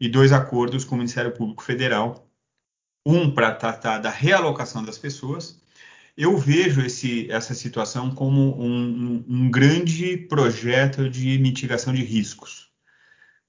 e 0.00 0.08
dois 0.08 0.32
acordos 0.32 0.84
com 0.84 0.96
o 0.96 0.98
Ministério 0.98 1.30
Público 1.30 1.62
Federal, 1.62 2.28
um 3.06 3.30
para 3.30 3.54
tratar 3.54 3.98
da 3.98 4.10
realocação 4.10 4.84
das 4.84 4.98
pessoas. 4.98 5.60
Eu 6.16 6.36
vejo 6.36 6.82
esse, 6.82 7.30
essa 7.30 7.54
situação 7.54 8.14
como 8.14 8.60
um, 8.60 8.64
um, 8.66 9.24
um 9.28 9.50
grande 9.50 10.16
projeto 10.16 11.08
de 11.08 11.38
mitigação 11.38 11.92
de 11.94 12.02
riscos, 12.02 12.68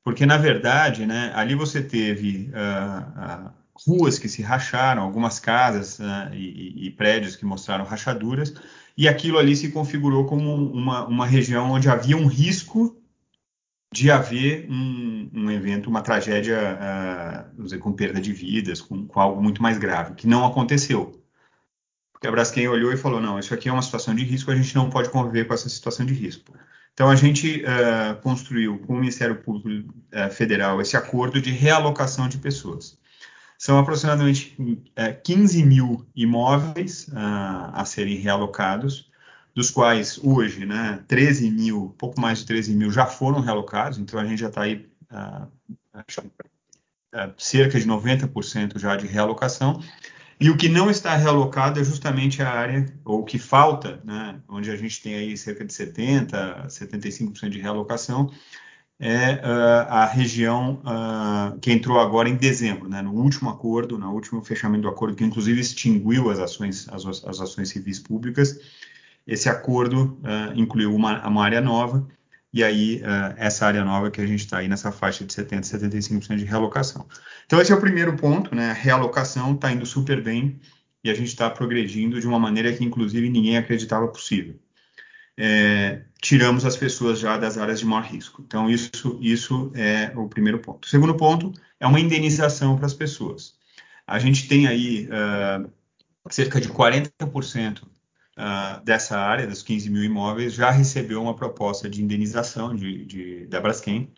porque 0.03 0.25
na 0.25 0.37
verdade, 0.37 1.05
né, 1.05 1.31
ali 1.35 1.55
você 1.55 1.81
teve 1.81 2.51
uh, 2.51 3.51
ruas 3.87 4.19
que 4.19 4.29
se 4.29 4.41
racharam, 4.41 5.03
algumas 5.03 5.39
casas 5.39 5.99
uh, 5.99 6.33
e, 6.33 6.87
e, 6.87 6.91
prédios 6.91 7.35
que 7.35 7.45
mostraram 7.45 7.85
rachaduras, 7.85 8.53
e 8.95 9.07
aquilo 9.07 9.37
ali 9.37 9.55
se 9.55 9.69
configurou 9.69 10.25
como 10.25 10.53
uma, 10.71 11.05
uma 11.07 11.25
região 11.25 11.71
onde 11.71 11.89
havia 11.89 12.15
um 12.15 12.27
risco 12.27 12.95
de 13.91 14.09
haver 14.09 14.67
um, 14.69 15.29
um 15.33 15.51
evento, 15.51 15.89
uma 15.89 16.01
tragédia, 16.01 16.57
uh, 16.57 17.63
dizer, 17.63 17.77
com 17.77 17.93
perda 17.93 18.19
de 18.19 18.33
vidas, 18.33 18.81
com, 18.81 19.05
com, 19.05 19.19
algo 19.19 19.41
muito 19.41 19.61
mais 19.61 19.77
grave, 19.77 20.15
que 20.15 20.27
não 20.27 20.45
aconteceu. 20.45 21.23
Porque 22.11 22.27
a 22.27 22.31
Braskem 22.31 22.67
olhou 22.67 22.91
e 22.91 22.97
falou, 22.97 23.21
não, 23.21 23.37
isso 23.37 23.53
aqui 23.53 23.69
é 23.69 23.71
uma 23.71 23.81
situação 23.81 24.15
de 24.15 24.23
risco, 24.23 24.49
a 24.49 24.55
gente 24.55 24.73
não 24.75 24.89
pode 24.89 25.09
conviver 25.09 25.45
com 25.45 25.53
essa 25.53 25.69
situação 25.69 26.05
de 26.05 26.13
risco. 26.13 26.53
Então, 26.93 27.09
a 27.09 27.15
gente 27.15 27.63
uh, 27.63 28.19
construiu 28.21 28.79
com 28.79 28.93
o 28.93 28.97
Ministério 28.97 29.35
Público 29.35 29.93
uh, 30.11 30.31
Federal 30.31 30.81
esse 30.81 30.97
acordo 30.97 31.39
de 31.39 31.51
realocação 31.51 32.27
de 32.27 32.37
pessoas. 32.37 32.97
São 33.63 33.79
aproximadamente 33.79 34.57
15 35.23 35.65
mil 35.65 36.05
imóveis 36.13 37.07
a 37.15 37.85
serem 37.85 38.17
realocados, 38.17 39.09
dos 39.55 39.71
quais 39.71 40.19
hoje, 40.21 40.65
né, 40.65 41.01
13 41.07 41.49
mil, 41.49 41.95
pouco 41.97 42.19
mais 42.19 42.39
de 42.39 42.45
13 42.45 42.75
mil 42.75 42.91
já 42.91 43.05
foram 43.05 43.39
realocados, 43.39 43.99
então 43.99 44.19
a 44.19 44.25
gente 44.25 44.39
já 44.39 44.49
está 44.49 44.63
aí 44.63 44.85
uh, 45.09 45.47
uh, 45.95 47.33
cerca 47.37 47.79
de 47.79 47.87
90% 47.87 48.77
já 48.77 48.97
de 48.97 49.07
realocação. 49.07 49.81
E 50.41 50.49
o 50.49 50.57
que 50.57 50.67
não 50.67 50.89
está 50.89 51.15
realocado 51.15 51.79
é 51.79 51.85
justamente 51.85 52.41
a 52.41 52.49
área, 52.49 52.93
ou 53.05 53.21
o 53.21 53.23
que 53.23 53.39
falta, 53.39 54.01
né, 54.03 54.41
onde 54.49 54.71
a 54.71 54.75
gente 54.75 55.01
tem 55.01 55.15
aí 55.15 55.37
cerca 55.37 55.63
de 55.63 55.71
70%, 55.71 56.67
75% 56.67 57.47
de 57.47 57.61
realocação, 57.61 58.29
é 58.99 59.33
uh, 59.35 59.89
a 59.89 60.05
região 60.05 60.81
uh, 60.85 61.59
que 61.59 61.71
entrou 61.71 61.99
agora 61.99 62.29
em 62.29 62.35
dezembro, 62.35 62.87
né, 62.87 63.01
no 63.01 63.11
último 63.11 63.49
acordo, 63.49 63.97
no 63.97 64.11
último 64.11 64.41
fechamento 64.43 64.83
do 64.83 64.87
acordo, 64.87 65.15
que 65.15 65.23
inclusive 65.23 65.59
extinguiu 65.59 66.29
as 66.29 66.39
ações, 66.39 66.87
as, 66.89 67.05
as 67.05 67.41
ações 67.41 67.69
civis 67.69 67.99
públicas, 67.99 68.59
esse 69.25 69.49
acordo 69.49 70.17
uh, 70.21 70.53
incluiu 70.55 70.93
uma, 70.95 71.25
uma, 71.27 71.43
área 71.43 71.61
nova, 71.61 72.07
e 72.53 72.63
aí 72.63 73.01
essa 73.35 73.65
área 73.65 73.83
nova 73.83 74.11
que 74.11 74.21
a 74.21 74.27
gente 74.27 74.41
está 74.41 74.59
aí 74.59 74.67
nessa 74.67 74.91
faixa 74.91 75.25
de 75.25 75.33
70%, 75.33 75.61
75% 75.61 76.35
de 76.35 76.45
realocação. 76.45 77.07
Então 77.47 77.59
esse 77.59 77.71
é 77.71 77.75
o 77.75 77.81
primeiro 77.81 78.15
ponto, 78.15 78.53
né? 78.53 78.69
A 78.69 78.73
realocação 78.73 79.55
está 79.55 79.71
indo 79.71 79.87
super 79.87 80.21
bem 80.21 80.59
e 81.03 81.09
a 81.09 81.15
gente 81.15 81.29
está 81.29 81.49
progredindo 81.49 82.21
de 82.21 82.27
uma 82.27 82.37
maneira 82.37 82.71
que 82.71 82.83
inclusive 82.83 83.27
ninguém 83.27 83.57
acreditava 83.57 84.07
possível. 84.07 84.59
É, 85.37 86.03
tiramos 86.21 86.63
as 86.63 86.77
pessoas 86.77 87.19
já 87.19 87.37
das 87.37 87.57
áreas 87.57 87.79
de 87.79 87.85
maior 87.85 88.03
risco. 88.03 88.43
Então 88.45 88.69
isso, 88.69 89.17
isso 89.21 89.71
é 89.75 90.11
o 90.15 90.27
primeiro 90.27 90.59
ponto. 90.59 90.85
O 90.85 90.89
segundo 90.89 91.15
ponto 91.15 91.51
é 91.79 91.87
uma 91.87 91.99
indenização 91.99 92.77
para 92.77 92.85
as 92.85 92.93
pessoas. 92.93 93.55
A 94.05 94.19
gente 94.19 94.47
tem 94.47 94.67
aí 94.67 95.07
uh, 95.07 95.69
cerca 96.29 96.61
de 96.61 96.69
40% 96.69 97.83
uh, 97.83 98.83
dessa 98.83 99.17
área, 99.17 99.47
dos 99.47 99.61
15 99.61 99.89
mil 99.89 100.03
imóveis, 100.03 100.53
já 100.53 100.71
recebeu 100.71 101.21
uma 101.21 101.35
proposta 101.35 101.89
de 101.89 102.01
indenização 102.01 102.75
de, 102.75 103.05
de, 103.05 103.45
da 103.47 103.59
Braskem, 103.59 104.13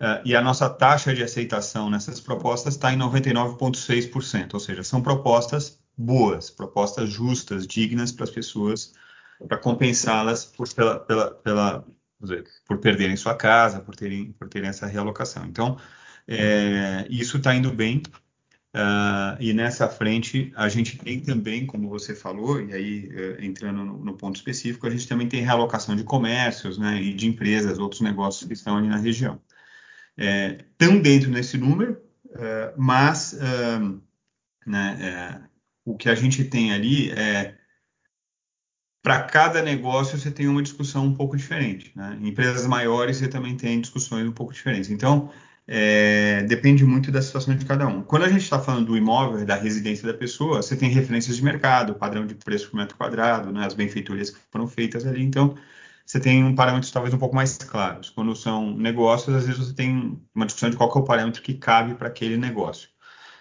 uh, 0.00 0.20
e 0.24 0.34
a 0.34 0.42
nossa 0.42 0.68
taxa 0.68 1.14
de 1.14 1.22
aceitação 1.22 1.90
nessas 1.90 2.20
propostas 2.20 2.74
está 2.74 2.92
em 2.92 2.98
99,6%, 2.98 4.54
ou 4.54 4.60
seja, 4.60 4.82
são 4.82 5.02
propostas 5.02 5.78
boas, 5.96 6.50
propostas 6.50 7.10
justas, 7.10 7.66
dignas 7.66 8.10
para 8.10 8.24
as 8.24 8.30
pessoas, 8.30 8.92
para 9.46 9.58
compensá-las 9.58 10.44
por, 10.44 10.72
pela, 10.72 11.00
pela, 11.00 11.30
pela, 11.30 11.84
por 12.66 12.78
perderem 12.78 13.16
sua 13.16 13.34
casa, 13.34 13.80
por 13.80 13.94
terem, 13.94 14.32
por 14.32 14.48
terem 14.48 14.68
essa 14.68 14.86
realocação. 14.86 15.44
Então, 15.46 15.76
é, 16.26 17.06
isso 17.10 17.36
está 17.36 17.54
indo 17.54 17.72
bem. 17.72 18.02
Uh, 18.74 19.38
e 19.38 19.52
nessa 19.52 19.88
frente, 19.88 20.52
a 20.56 20.68
gente 20.68 20.98
tem 20.98 21.20
também, 21.20 21.64
como 21.64 21.88
você 21.88 22.12
falou, 22.12 22.60
e 22.60 22.72
aí 22.72 23.08
uh, 23.08 23.40
entrando 23.40 23.84
no, 23.84 24.04
no, 24.04 24.16
ponto 24.16 24.34
específico, 24.34 24.84
a 24.84 24.90
gente 24.90 25.06
também 25.06 25.28
tem 25.28 25.42
realocação 25.42 25.94
de 25.94 26.02
comércios 26.02 26.76
né, 26.76 27.00
e 27.00 27.14
de 27.14 27.28
empresas, 27.28 27.78
outros 27.78 28.00
negócios 28.00 28.48
que 28.48 28.52
estão 28.52 28.76
ali 28.76 28.88
na 28.88 28.96
região. 28.96 29.40
É, 30.16 30.58
estão 30.72 30.98
dentro 30.98 31.30
desse 31.30 31.56
número, 31.56 32.02
uh, 32.30 32.74
mas 32.76 33.38
né, 34.66 34.98
é, 35.00 35.48
o 35.84 35.96
que 35.96 36.08
a 36.08 36.14
gente 36.16 36.42
tem 36.44 36.72
ali 36.72 37.12
é 37.12 37.54
para 39.04 39.20
cada 39.20 39.60
negócio 39.60 40.18
você 40.18 40.30
tem 40.30 40.48
uma 40.48 40.62
discussão 40.62 41.04
um 41.04 41.14
pouco 41.14 41.36
diferente. 41.36 41.92
Né? 41.94 42.18
Em 42.22 42.28
empresas 42.28 42.66
maiores 42.66 43.18
você 43.18 43.28
também 43.28 43.54
tem 43.54 43.78
discussões 43.78 44.26
um 44.26 44.32
pouco 44.32 44.54
diferentes. 44.54 44.88
Então, 44.88 45.30
é, 45.68 46.42
depende 46.44 46.86
muito 46.86 47.12
da 47.12 47.20
situação 47.20 47.54
de 47.54 47.66
cada 47.66 47.86
um. 47.86 48.02
Quando 48.02 48.22
a 48.22 48.30
gente 48.30 48.40
está 48.40 48.58
falando 48.58 48.86
do 48.86 48.96
imóvel, 48.96 49.44
da 49.44 49.56
residência 49.56 50.10
da 50.10 50.14
pessoa, 50.14 50.62
você 50.62 50.74
tem 50.74 50.88
referências 50.88 51.36
de 51.36 51.44
mercado, 51.44 51.94
padrão 51.94 52.26
de 52.26 52.34
preço 52.34 52.70
por 52.70 52.78
metro 52.78 52.96
quadrado, 52.96 53.52
né, 53.52 53.66
as 53.66 53.74
benfeitorias 53.74 54.30
que 54.30 54.38
foram 54.50 54.66
feitas 54.66 55.06
ali. 55.06 55.22
Então, 55.22 55.54
você 56.06 56.18
tem 56.18 56.42
um 56.42 56.54
parâmetros 56.54 56.90
talvez 56.90 57.12
um 57.12 57.18
pouco 57.18 57.36
mais 57.36 57.58
claros. 57.58 58.08
Quando 58.08 58.34
são 58.34 58.74
negócios, 58.74 59.36
às 59.36 59.44
vezes 59.44 59.66
você 59.66 59.74
tem 59.74 60.18
uma 60.34 60.46
discussão 60.46 60.70
de 60.70 60.78
qual 60.78 60.90
é 60.90 60.98
o 60.98 61.04
parâmetro 61.04 61.42
que 61.42 61.52
cabe 61.52 61.94
para 61.94 62.08
aquele 62.08 62.38
negócio. 62.38 62.88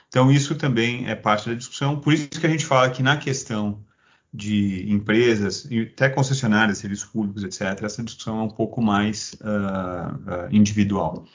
Então, 0.09 0.29
isso 0.29 0.55
também 0.55 1.07
é 1.09 1.15
parte 1.15 1.47
da 1.47 1.55
discussão. 1.55 2.01
Por 2.01 2.11
isso 2.11 2.27
que 2.29 2.45
a 2.45 2.49
gente 2.49 2.65
fala 2.65 2.89
que 2.89 3.01
na 3.01 3.15
questão 3.15 3.81
de 4.33 4.91
empresas, 4.91 5.67
e 5.69 5.81
até 5.81 6.09
concessionárias, 6.09 6.79
serviços 6.79 7.05
públicos, 7.05 7.43
etc., 7.43 7.83
essa 7.83 8.03
discussão 8.03 8.39
é 8.39 8.43
um 8.43 8.49
pouco 8.49 8.81
mais 8.81 9.35
uh, 9.41 10.47
uh, 10.47 10.47
individual. 10.55 11.25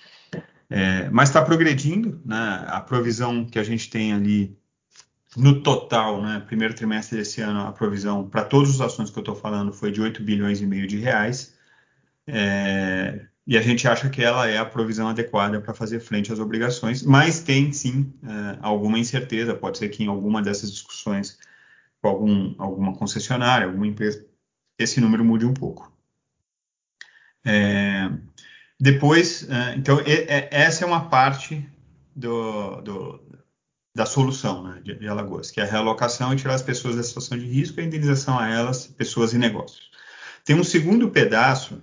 É, 0.70 1.08
mas 1.10 1.30
está 1.30 1.40
progredindo, 1.40 2.20
né? 2.26 2.64
A 2.66 2.80
provisão 2.80 3.46
que 3.46 3.58
a 3.58 3.64
gente 3.64 3.88
tem 3.88 4.12
ali 4.12 4.58
no 5.36 5.62
total, 5.62 6.22
né, 6.22 6.42
primeiro 6.46 6.74
trimestre 6.74 7.16
desse 7.16 7.40
ano, 7.40 7.60
a 7.60 7.72
provisão 7.72 8.28
para 8.28 8.44
todos 8.44 8.70
os 8.70 8.80
assuntos 8.80 9.10
que 9.10 9.18
eu 9.18 9.22
estou 9.22 9.34
falando 9.34 9.72
foi 9.72 9.90
de 9.90 10.00
8 10.00 10.22
bilhões 10.22 10.60
e 10.60 10.66
meio 10.66 10.86
de 10.86 10.98
reais. 10.98 11.54
É, 12.26 13.26
e 13.46 13.56
a 13.56 13.62
gente 13.62 13.88
acha 13.88 14.10
que 14.10 14.22
ela 14.22 14.46
é 14.46 14.58
a 14.58 14.64
provisão 14.64 15.08
adequada 15.08 15.60
para 15.60 15.72
fazer 15.72 16.00
frente 16.00 16.32
às 16.32 16.38
obrigações, 16.38 17.02
mas 17.02 17.40
tem 17.40 17.72
sim 17.72 18.12
é, 18.22 18.58
alguma 18.60 18.98
incerteza. 18.98 19.54
Pode 19.54 19.78
ser 19.78 19.88
que 19.88 20.04
em 20.04 20.08
alguma 20.08 20.42
dessas 20.42 20.70
discussões 20.70 21.38
com 22.00 22.08
algum, 22.08 22.54
alguma 22.58 22.96
concessionária, 22.96 23.66
alguma 23.66 23.86
empresa, 23.86 24.26
esse 24.78 25.00
número 25.00 25.24
mude 25.24 25.44
um 25.44 25.54
pouco. 25.54 25.92
É, 27.44 28.10
depois, 28.80 29.42
uh, 29.42 29.76
então, 29.76 30.00
e, 30.00 30.26
essa 30.50 30.84
é 30.84 30.86
uma 30.86 31.08
parte 31.08 31.68
do, 32.14 32.80
do, 32.80 33.28
da 33.94 34.06
solução 34.06 34.62
né, 34.62 34.80
de, 34.82 34.94
de, 34.94 35.08
Alagoas, 35.08 35.50
que 35.50 35.60
é 35.60 35.64
a 35.64 35.66
realocação 35.66 36.32
e 36.32 36.36
tirar 36.36 36.54
as 36.54 36.62
pessoas 36.62 36.96
da 36.96 37.02
situação 37.02 37.36
de 37.36 37.46
risco 37.46 37.80
e 37.80 37.82
a 37.82 37.86
indenização 37.86 38.38
a 38.38 38.48
elas, 38.48 38.86
pessoas 38.86 39.32
e 39.32 39.38
negócios. 39.38 39.90
Tem 40.44 40.54
um 40.54 40.64
segundo 40.64 41.10
pedaço, 41.10 41.82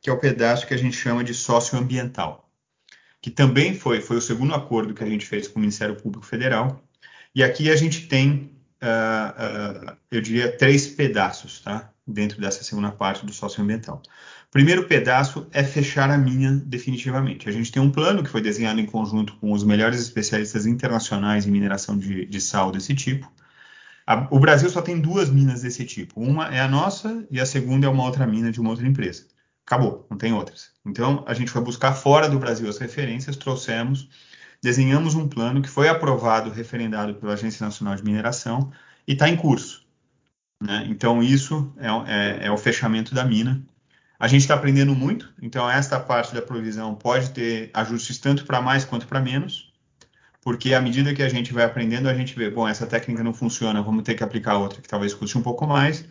que 0.00 0.08
é 0.08 0.12
o 0.12 0.18
pedaço 0.18 0.66
que 0.66 0.74
a 0.74 0.76
gente 0.76 0.96
chama 0.96 1.24
de 1.24 1.34
socioambiental, 1.34 2.48
que 3.20 3.30
também 3.30 3.74
foi, 3.74 4.00
foi 4.00 4.16
o 4.16 4.22
segundo 4.22 4.54
acordo 4.54 4.94
que 4.94 5.02
a 5.02 5.08
gente 5.08 5.26
fez 5.26 5.48
com 5.48 5.58
o 5.58 5.60
Ministério 5.60 5.96
Público 5.96 6.24
Federal. 6.24 6.82
E 7.34 7.42
aqui 7.42 7.70
a 7.70 7.76
gente 7.76 8.06
tem, 8.06 8.55
uh, 8.82 9.96
eu 10.10 10.20
diria, 10.20 10.56
três 10.56 10.86
pedaços, 10.86 11.60
tá? 11.60 11.90
Dentro 12.06 12.40
dessa 12.40 12.62
segunda 12.62 12.92
parte 12.92 13.26
do 13.26 13.32
socioambiental. 13.32 14.00
Primeiro 14.50 14.86
pedaço 14.86 15.46
é 15.52 15.62
fechar 15.64 16.10
a 16.10 16.16
mina 16.16 16.62
definitivamente. 16.64 17.48
A 17.48 17.52
gente 17.52 17.72
tem 17.72 17.82
um 17.82 17.90
plano 17.90 18.22
que 18.22 18.30
foi 18.30 18.40
desenhado 18.40 18.80
em 18.80 18.86
conjunto 18.86 19.36
com 19.36 19.52
os 19.52 19.64
melhores 19.64 20.00
especialistas 20.00 20.66
internacionais 20.66 21.46
em 21.46 21.50
mineração 21.50 21.98
de, 21.98 22.24
de 22.26 22.40
sal 22.40 22.70
desse 22.70 22.94
tipo. 22.94 23.30
A, 24.06 24.28
o 24.30 24.38
Brasil 24.38 24.70
só 24.70 24.80
tem 24.80 25.00
duas 25.00 25.28
minas 25.28 25.62
desse 25.62 25.84
tipo. 25.84 26.20
Uma 26.20 26.54
é 26.54 26.60
a 26.60 26.68
nossa 26.68 27.26
e 27.30 27.40
a 27.40 27.46
segunda 27.46 27.86
é 27.86 27.90
uma 27.90 28.04
outra 28.04 28.26
mina 28.26 28.52
de 28.52 28.60
uma 28.60 28.70
outra 28.70 28.86
empresa. 28.86 29.26
Acabou, 29.66 30.06
não 30.08 30.16
tem 30.16 30.32
outras. 30.32 30.70
Então, 30.86 31.24
a 31.26 31.34
gente 31.34 31.50
foi 31.50 31.60
buscar 31.60 31.92
fora 31.92 32.28
do 32.28 32.38
Brasil 32.38 32.68
as 32.68 32.78
referências, 32.78 33.36
trouxemos, 33.36 34.08
desenhamos 34.62 35.14
um 35.14 35.28
plano 35.28 35.62
que 35.62 35.68
foi 35.68 35.88
aprovado, 35.88 36.50
referendado 36.50 37.14
pela 37.14 37.34
Agência 37.34 37.64
Nacional 37.64 37.94
de 37.94 38.04
Mineração 38.04 38.72
e 39.06 39.12
está 39.12 39.28
em 39.28 39.36
curso. 39.36 39.86
Né? 40.62 40.86
Então, 40.88 41.22
isso 41.22 41.72
é, 41.78 41.88
é, 41.88 42.46
é 42.46 42.50
o 42.50 42.56
fechamento 42.56 43.14
da 43.14 43.24
mina 43.24 43.62
a 44.18 44.28
gente 44.28 44.42
está 44.42 44.54
aprendendo 44.54 44.94
muito, 44.94 45.30
então 45.42 45.70
esta 45.70 46.00
parte 46.00 46.34
da 46.34 46.40
provisão 46.40 46.94
pode 46.94 47.30
ter 47.30 47.70
ajustes 47.74 48.18
tanto 48.18 48.46
para 48.46 48.62
mais 48.62 48.84
quanto 48.84 49.06
para 49.06 49.20
menos, 49.20 49.70
porque 50.40 50.72
à 50.72 50.80
medida 50.80 51.12
que 51.12 51.22
a 51.22 51.28
gente 51.28 51.52
vai 51.52 51.64
aprendendo, 51.64 52.08
a 52.08 52.14
gente 52.14 52.34
vê, 52.34 52.48
bom, 52.48 52.66
essa 52.66 52.86
técnica 52.86 53.22
não 53.22 53.34
funciona, 53.34 53.82
vamos 53.82 54.04
ter 54.04 54.14
que 54.14 54.24
aplicar 54.24 54.56
outra 54.56 54.80
que 54.80 54.88
talvez 54.88 55.12
custe 55.12 55.36
um 55.36 55.42
pouco 55.42 55.66
mais. 55.66 56.06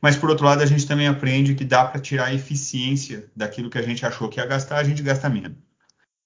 mas 0.00 0.16
por 0.16 0.30
outro 0.30 0.46
lado 0.46 0.62
a 0.62 0.66
gente 0.66 0.86
também 0.86 1.06
aprende 1.06 1.54
que 1.54 1.64
dá 1.64 1.84
para 1.84 2.00
tirar 2.00 2.26
a 2.26 2.34
eficiência 2.34 3.30
daquilo 3.36 3.70
que 3.70 3.78
a 3.78 3.82
gente 3.82 4.04
achou 4.06 4.28
que 4.28 4.40
ia 4.40 4.46
gastar, 4.46 4.78
a 4.78 4.84
gente 4.84 5.02
gasta 5.02 5.28
menos, 5.28 5.56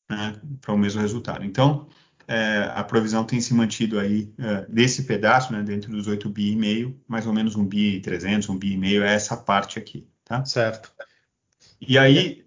né, 0.08 0.36
para 0.60 0.74
o 0.74 0.78
mesmo 0.78 1.00
resultado. 1.00 1.44
Então, 1.44 1.88
é, 2.28 2.70
a 2.74 2.82
provisão 2.82 3.24
tem 3.24 3.40
se 3.40 3.54
mantido 3.54 3.98
aí 3.98 4.32
é, 4.38 4.66
desse 4.68 5.04
pedaço, 5.04 5.52
né, 5.52 5.62
dentro 5.62 5.90
dos 5.90 6.06
8 6.06 6.28
bi 6.28 6.52
e 6.52 6.56
meio, 6.56 6.98
mais 7.06 7.26
ou 7.26 7.32
menos 7.32 7.54
um 7.54 7.64
bi 7.64 7.96
e 7.96 8.00
300, 8.00 8.48
um 8.48 8.58
bi 8.58 8.72
e 8.72 8.76
meio, 8.76 9.04
é 9.04 9.14
essa 9.14 9.36
parte 9.36 9.78
aqui, 9.78 10.06
tá? 10.24 10.44
Certo. 10.44 10.92
E 11.80 11.98
aí. 11.98 12.44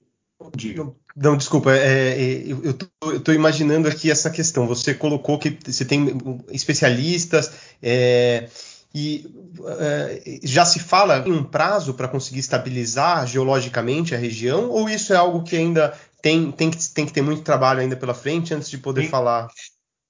Não, 1.15 1.35
desculpa, 1.35 1.73
é, 1.73 2.11
é 2.11 2.43
eu 2.47 3.17
estou 3.17 3.33
imaginando 3.33 3.87
aqui 3.87 4.09
essa 4.09 4.29
questão. 4.29 4.67
Você 4.67 4.93
colocou 4.93 5.37
que 5.37 5.57
você 5.65 5.83
tem 5.83 6.17
especialistas 6.49 7.51
é, 7.81 8.49
e 8.93 9.29
é, 9.79 10.39
já 10.43 10.65
se 10.65 10.79
fala 10.79 11.23
em 11.27 11.31
um 11.31 11.43
prazo 11.43 11.93
para 11.93 12.07
conseguir 12.07 12.39
estabilizar 12.39 13.27
geologicamente 13.27 14.15
a 14.15 14.17
região, 14.17 14.69
ou 14.69 14.89
isso 14.89 15.13
é 15.13 15.15
algo 15.15 15.43
que 15.43 15.55
ainda 15.55 15.93
tem, 16.21 16.51
tem, 16.51 16.69
que, 16.69 16.77
tem 16.93 17.05
que 17.05 17.13
ter 17.13 17.21
muito 17.21 17.41
trabalho 17.41 17.79
ainda 17.79 17.95
pela 17.95 18.13
frente 18.13 18.53
antes 18.53 18.69
de 18.69 18.77
poder 18.77 19.01
tem, 19.01 19.09
falar? 19.09 19.47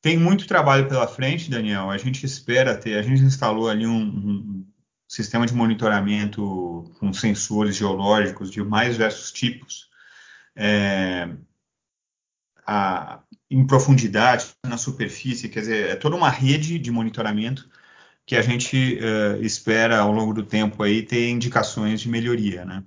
Tem 0.02 0.18
muito 0.18 0.48
trabalho 0.48 0.88
pela 0.88 1.08
frente, 1.08 1.50
Daniel. 1.50 1.90
A 1.90 1.98
gente 1.98 2.26
espera 2.26 2.78
ter, 2.78 2.98
a 2.98 3.02
gente 3.02 3.22
instalou 3.22 3.70
ali 3.70 3.86
um, 3.86 4.02
um 4.02 4.66
sistema 5.08 5.46
de 5.46 5.54
monitoramento 5.54 6.92
com 7.00 7.12
sensores 7.12 7.76
geológicos 7.76 8.52
de 8.52 8.64
mais 8.64 8.94
diversos 8.94 9.32
tipos. 9.32 9.90
É, 10.56 11.30
a, 12.66 13.22
em 13.50 13.66
profundidade, 13.66 14.48
na 14.66 14.78
superfície, 14.78 15.50
quer 15.50 15.62
dizer, 15.62 15.90
é 15.90 15.96
toda 15.96 16.16
uma 16.16 16.30
rede 16.30 16.78
de 16.78 16.92
monitoramento 16.92 17.68
que 18.26 18.36
a 18.36 18.44
gente 18.44 19.00
uh, 19.02 19.42
espera 19.42 19.98
ao 19.98 20.12
longo 20.12 20.34
do 20.36 20.46
tempo 20.46 20.84
aí 20.84 21.02
ter 21.02 21.30
indicações 21.30 22.00
de 22.00 22.08
melhoria, 22.08 22.64
né? 22.64 22.84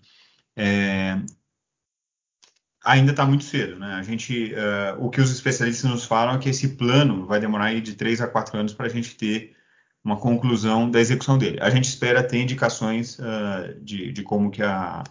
É, 0.54 1.18
ainda 2.84 3.12
está 3.12 3.24
muito 3.24 3.44
cedo, 3.44 3.78
né? 3.78 3.94
A 3.94 4.02
gente, 4.02 4.52
uh, 4.54 5.04
o 5.04 5.10
que 5.10 5.20
os 5.20 5.30
especialistas 5.30 5.90
nos 5.90 6.04
falam 6.04 6.34
é 6.34 6.38
que 6.38 6.48
esse 6.48 6.68
plano 6.68 7.26
vai 7.26 7.40
demorar 7.40 7.66
aí 7.66 7.80
de 7.80 7.94
três 7.94 8.20
a 8.20 8.26
quatro 8.26 8.58
anos 8.58 8.74
para 8.74 8.86
a 8.86 8.88
gente 8.88 9.16
ter 9.16 9.54
uma 10.04 10.16
conclusão 10.16 10.90
da 10.90 11.00
execução 11.00 11.38
dele. 11.38 11.58
A 11.60 11.70
gente 11.70 11.84
espera 11.84 12.22
ter 12.22 12.38
indicações 12.38 13.18
uh, 13.18 13.80
de, 13.80 14.12
de, 14.12 14.22
como 14.22 14.50
que 14.50 14.62
a, 14.62 15.04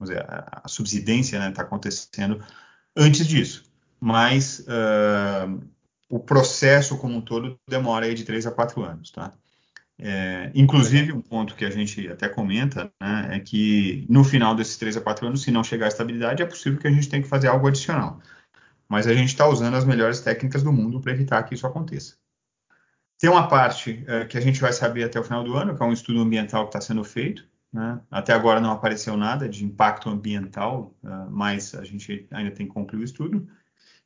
dizer, 0.00 0.24
a, 0.28 0.68
subsidência 0.68 1.36
está 1.36 1.48
né, 1.48 1.54
tá 1.54 1.62
acontecendo 1.62 2.44
antes 2.96 3.26
disso, 3.26 3.64
mas 3.98 4.64
o 6.08 6.20
processo 6.20 6.98
como 6.98 7.16
um 7.16 7.20
todo 7.20 7.58
demora 7.68 8.06
aí 8.06 8.14
de 8.14 8.24
três 8.24 8.46
a 8.46 8.50
quatro 8.50 8.84
anos, 8.84 9.10
tá? 9.10 9.32
É, 9.98 10.50
inclusive, 10.54 11.12
um 11.12 11.20
ponto 11.20 11.54
que 11.54 11.64
a 11.64 11.70
gente 11.70 12.08
até 12.08 12.28
comenta 12.28 12.92
né, 13.00 13.28
é 13.32 13.40
que 13.40 14.04
no 14.08 14.24
final 14.24 14.54
desses 14.54 14.76
três 14.76 14.96
a 14.96 15.00
quatro 15.00 15.26
anos, 15.26 15.42
se 15.42 15.50
não 15.50 15.62
chegar 15.62 15.86
à 15.86 15.88
estabilidade, 15.88 16.42
é 16.42 16.46
possível 16.46 16.80
que 16.80 16.88
a 16.88 16.90
gente 16.90 17.08
tenha 17.08 17.22
que 17.22 17.28
fazer 17.28 17.48
algo 17.48 17.66
adicional. 17.68 18.20
Mas 18.88 19.06
a 19.06 19.14
gente 19.14 19.28
está 19.28 19.46
usando 19.48 19.74
as 19.74 19.84
melhores 19.84 20.20
técnicas 20.20 20.62
do 20.62 20.72
mundo 20.72 21.00
para 21.00 21.12
evitar 21.12 21.42
que 21.44 21.54
isso 21.54 21.66
aconteça. 21.66 22.16
Tem 23.18 23.30
uma 23.30 23.48
parte 23.48 24.04
é, 24.06 24.24
que 24.24 24.36
a 24.36 24.40
gente 24.40 24.60
vai 24.60 24.72
saber 24.72 25.04
até 25.04 25.18
o 25.18 25.24
final 25.24 25.44
do 25.44 25.54
ano, 25.56 25.76
que 25.76 25.82
é 25.82 25.86
um 25.86 25.92
estudo 25.92 26.20
ambiental 26.20 26.64
que 26.64 26.76
está 26.76 26.80
sendo 26.80 27.04
feito. 27.04 27.46
Né? 27.72 28.00
Até 28.10 28.32
agora 28.32 28.60
não 28.60 28.70
apareceu 28.70 29.16
nada 29.16 29.48
de 29.48 29.64
impacto 29.64 30.08
ambiental, 30.08 30.94
uh, 31.02 31.28
mas 31.28 31.74
a 31.74 31.84
gente 31.84 32.26
ainda 32.30 32.52
tem 32.52 32.66
que 32.66 32.72
concluir 32.72 33.00
o 33.00 33.04
estudo. 33.04 33.48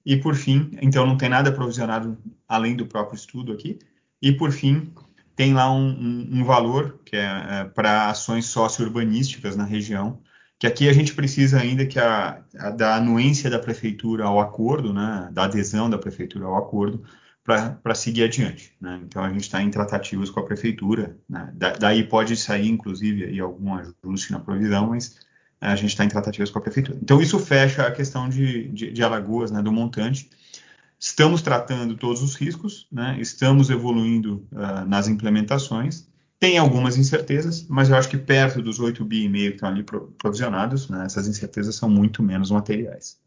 E 0.06 0.16
por 0.16 0.34
fim, 0.34 0.70
então 0.80 1.06
não 1.06 1.18
tem 1.18 1.28
nada 1.28 1.52
provisionado 1.52 2.16
além 2.48 2.74
do 2.74 2.86
próprio 2.86 3.16
estudo 3.16 3.52
aqui. 3.52 3.78
E 4.22 4.32
por 4.32 4.52
fim, 4.52 4.90
tem 5.38 5.54
lá 5.54 5.72
um, 5.72 5.88
um, 5.88 6.40
um 6.40 6.44
valor 6.44 6.98
que 7.04 7.14
é, 7.14 7.20
é 7.20 7.64
para 7.64 8.10
ações 8.10 8.46
socio-urbanísticas 8.46 9.54
na 9.54 9.62
região, 9.62 10.20
que 10.58 10.66
aqui 10.66 10.88
a 10.88 10.92
gente 10.92 11.14
precisa 11.14 11.60
ainda 11.60 11.86
que 11.86 11.96
a, 11.96 12.42
a, 12.58 12.70
da 12.70 12.96
anuência 12.96 13.48
da 13.48 13.60
prefeitura 13.60 14.24
ao 14.24 14.40
acordo, 14.40 14.92
né, 14.92 15.28
da 15.30 15.44
adesão 15.44 15.88
da 15.88 15.96
prefeitura 15.96 16.44
ao 16.44 16.56
acordo, 16.56 17.04
para 17.44 17.94
seguir 17.94 18.24
adiante. 18.24 18.74
Né? 18.80 19.00
Então 19.04 19.22
a 19.22 19.30
gente 19.30 19.42
está 19.42 19.62
em 19.62 19.70
tratativas 19.70 20.28
com 20.28 20.40
a 20.40 20.44
prefeitura, 20.44 21.16
né? 21.30 21.52
da, 21.54 21.70
daí 21.70 22.02
pode 22.02 22.36
sair 22.36 22.68
inclusive 22.68 23.26
aí, 23.26 23.38
algum 23.38 23.74
ajuste 23.76 24.32
na 24.32 24.40
provisão, 24.40 24.88
mas 24.88 25.20
a 25.60 25.76
gente 25.76 25.90
está 25.90 26.04
em 26.04 26.08
tratativas 26.08 26.50
com 26.50 26.58
a 26.58 26.62
prefeitura. 26.62 26.98
Então 27.00 27.22
isso 27.22 27.38
fecha 27.38 27.86
a 27.86 27.92
questão 27.92 28.28
de, 28.28 28.66
de, 28.70 28.90
de 28.90 29.02
Alagoas, 29.04 29.52
né, 29.52 29.62
do 29.62 29.70
montante. 29.70 30.28
Estamos 30.98 31.42
tratando 31.42 31.96
todos 31.96 32.22
os 32.22 32.34
riscos, 32.34 32.88
né? 32.90 33.16
estamos 33.20 33.70
evoluindo 33.70 34.46
uh, 34.52 34.84
nas 34.88 35.06
implementações. 35.06 36.08
Tem 36.40 36.58
algumas 36.58 36.96
incertezas, 36.96 37.66
mas 37.68 37.88
eu 37.88 37.96
acho 37.96 38.08
que 38.08 38.18
perto 38.18 38.60
dos 38.60 38.80
8 38.80 39.04
bi 39.04 39.24
e 39.24 39.28
meio 39.28 39.50
que 39.50 39.56
estão 39.56 39.68
ali 39.68 39.84
provisionados, 39.84 40.88
né? 40.88 41.04
essas 41.06 41.28
incertezas 41.28 41.76
são 41.76 41.88
muito 41.88 42.22
menos 42.22 42.50
materiais. 42.50 43.18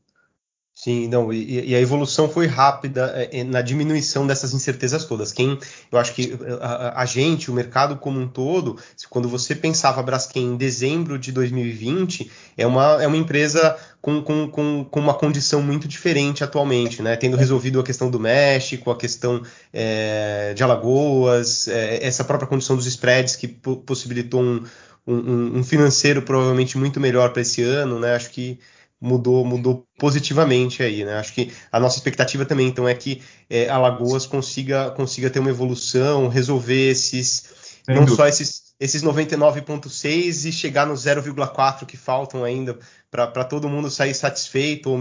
Sim, 0.84 1.08
não, 1.08 1.32
e, 1.32 1.70
e, 1.70 1.76
a 1.76 1.80
evolução 1.80 2.28
foi 2.28 2.48
rápida 2.48 3.14
é, 3.16 3.42
é, 3.42 3.44
na 3.44 3.62
diminuição 3.62 4.26
dessas 4.26 4.52
incertezas 4.52 5.06
todas. 5.06 5.32
Quem, 5.32 5.60
eu 5.92 6.00
acho 6.00 6.12
que 6.12 6.36
a, 6.60 7.04
a, 7.04 7.06
gente, 7.06 7.52
o 7.52 7.54
mercado 7.54 7.98
como 7.98 8.20
um 8.20 8.28
todo, 8.28 8.80
quando 9.08 9.30
você 9.30 9.54
pensava 9.54 10.00
a 10.00 10.04
Braskem 10.04 10.44
em 10.44 10.58
dezembro 10.58 11.20
de 11.20 11.32
2020, 11.32 12.32
é 12.58 12.66
uma, 12.66 13.00
é 13.00 13.06
uma 13.06 13.16
empresa 13.16 13.78
com, 14.02 14.24
com, 14.24 14.50
com, 14.50 14.84
com 14.84 15.00
uma 15.00 15.14
condição 15.14 15.62
muito 15.62 15.88
diferente 15.88 16.44
atualmente, 16.44 17.04
né? 17.04 17.16
Tendo 17.16 17.38
resolvido 17.38 17.80
a 17.80 17.84
questão 17.84 18.10
do 18.10 18.20
México, 18.20 18.90
a 18.90 18.98
questão 18.98 19.44
é, 19.72 20.52
de 20.56 20.64
Alagoas, 20.64 21.68
é, 21.68 22.04
essa 22.04 22.24
própria 22.24 22.48
condição 22.48 22.76
dos 22.76 22.88
spreads 22.88 23.36
que 23.36 23.48
possibilitou 23.48 24.42
um, 24.42 24.64
um, 25.06 25.60
um 25.60 25.64
financeiro 25.64 26.24
provavelmente 26.24 26.76
muito 26.76 27.00
melhor 27.00 27.34
para 27.34 27.44
esse 27.44 27.62
ano, 27.62 28.00
né? 28.00 28.16
Acho 28.16 28.32
que 28.32 28.58
mudou, 29.02 29.44
mudou 29.44 29.88
positivamente 29.98 30.84
aí, 30.84 31.04
né? 31.04 31.18
Acho 31.18 31.34
que 31.34 31.52
a 31.72 31.80
nossa 31.80 31.98
expectativa 31.98 32.46
também, 32.46 32.68
então, 32.68 32.88
é 32.88 32.94
que 32.94 33.22
é, 33.50 33.68
Alagoas 33.68 34.28
consiga, 34.28 34.92
consiga 34.92 35.30
ter 35.30 35.40
uma 35.40 35.50
evolução, 35.50 36.28
resolver 36.28 36.92
esses, 36.92 37.50
Sem 37.84 37.96
não 37.96 38.06
dúvida. 38.06 38.16
só 38.16 38.28
esses, 38.28 38.76
esses 38.80 39.04
99,6 39.04 40.46
e 40.46 40.52
chegar 40.52 40.86
no 40.86 40.94
0,4 40.94 41.86
que 41.86 41.98
faltam 41.98 42.44
ainda 42.44 42.78
para 43.10 43.44
todo 43.44 43.68
mundo 43.68 43.90
sair 43.90 44.14
satisfeito. 44.14 44.92
Ou, 44.92 45.00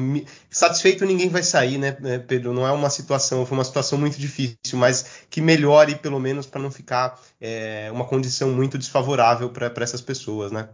satisfeito 0.51 1.05
ninguém 1.05 1.29
vai 1.29 1.43
sair, 1.43 1.77
né, 1.77 1.97
né, 2.01 2.19
Pedro? 2.19 2.55
Não 2.55 2.67
é 2.67 2.73
uma 2.73 2.89
situação, 2.89 3.45
foi 3.45 3.59
uma 3.59 3.65
situação 3.65 3.99
muito 3.99 4.19
difícil, 4.19 4.77
mas 4.79 5.25
que 5.29 5.43
melhore 5.43 5.97
pelo 5.97 6.19
menos 6.19 6.47
para 6.47 6.61
não 6.61 6.71
ficar 6.71 7.21
é, 7.39 7.91
uma 7.93 8.07
condição 8.07 8.51
muito 8.51 8.79
desfavorável 8.79 9.51
para 9.51 9.73
essas 9.77 10.01
pessoas, 10.01 10.51
né? 10.51 10.71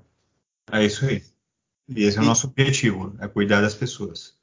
É 0.72 0.84
isso 0.84 1.04
aí. 1.04 1.22
E 1.88 2.04
esse 2.04 2.18
é 2.18 2.20
o 2.20 2.24
nosso 2.24 2.46
objetivo, 2.48 3.14
é 3.20 3.28
cuidar 3.28 3.60
das 3.60 3.74
pessoas. 3.74 4.34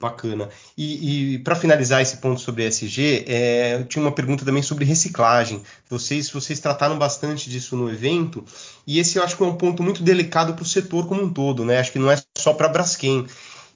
Bacana. 0.00 0.50
E, 0.76 1.34
e 1.34 1.38
para 1.38 1.54
finalizar 1.54 2.02
esse 2.02 2.18
ponto 2.18 2.40
sobre 2.40 2.66
ESG, 2.66 3.24
é, 3.26 3.74
eu 3.76 3.86
tinha 3.86 4.04
uma 4.04 4.12
pergunta 4.12 4.44
também 4.44 4.62
sobre 4.62 4.84
reciclagem. 4.84 5.62
Vocês, 5.88 6.28
vocês 6.30 6.60
trataram 6.60 6.98
bastante 6.98 7.48
disso 7.48 7.76
no 7.76 7.90
evento, 7.90 8.44
e 8.86 8.98
esse 8.98 9.18
eu 9.18 9.22
acho 9.22 9.36
que 9.36 9.42
é 9.42 9.46
um 9.46 9.56
ponto 9.56 9.82
muito 9.82 10.02
delicado 10.02 10.52
para 10.52 10.62
o 10.62 10.66
setor 10.66 11.06
como 11.06 11.22
um 11.22 11.32
todo, 11.32 11.64
né? 11.64 11.78
Acho 11.78 11.92
que 11.92 11.98
não 11.98 12.10
é 12.10 12.20
só 12.36 12.52
para 12.52 12.66
a 12.66 12.70
Braskem 12.70 13.26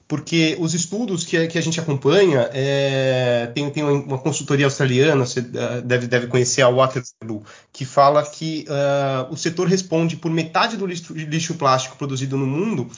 porque 0.09 0.57
os 0.59 0.73
estudos 0.73 1.23
que, 1.23 1.47
que 1.47 1.57
a 1.59 1.61
gente 1.61 1.79
acompanha, 1.79 2.49
é, 2.51 3.45
tem, 3.53 3.69
tem 3.69 3.83
uma 3.83 4.17
consultoria 4.17 4.65
australiana, 4.65 5.23
você 5.23 5.39
uh, 5.39 5.83
deve, 5.85 6.07
deve 6.07 6.25
conhecer 6.25 6.63
a 6.63 6.67
Waterloo, 6.67 7.43
que 7.71 7.85
fala 7.85 8.23
que 8.23 8.65
uh, 8.67 9.31
o 9.31 9.37
setor 9.37 9.67
responde 9.67 10.15
por 10.15 10.31
metade 10.31 10.77
do 10.77 10.87
lixo, 10.87 11.13
lixo 11.13 11.53
plástico 11.53 11.95
produzido 11.95 12.35
no 12.37 12.47
mundo 12.47 12.89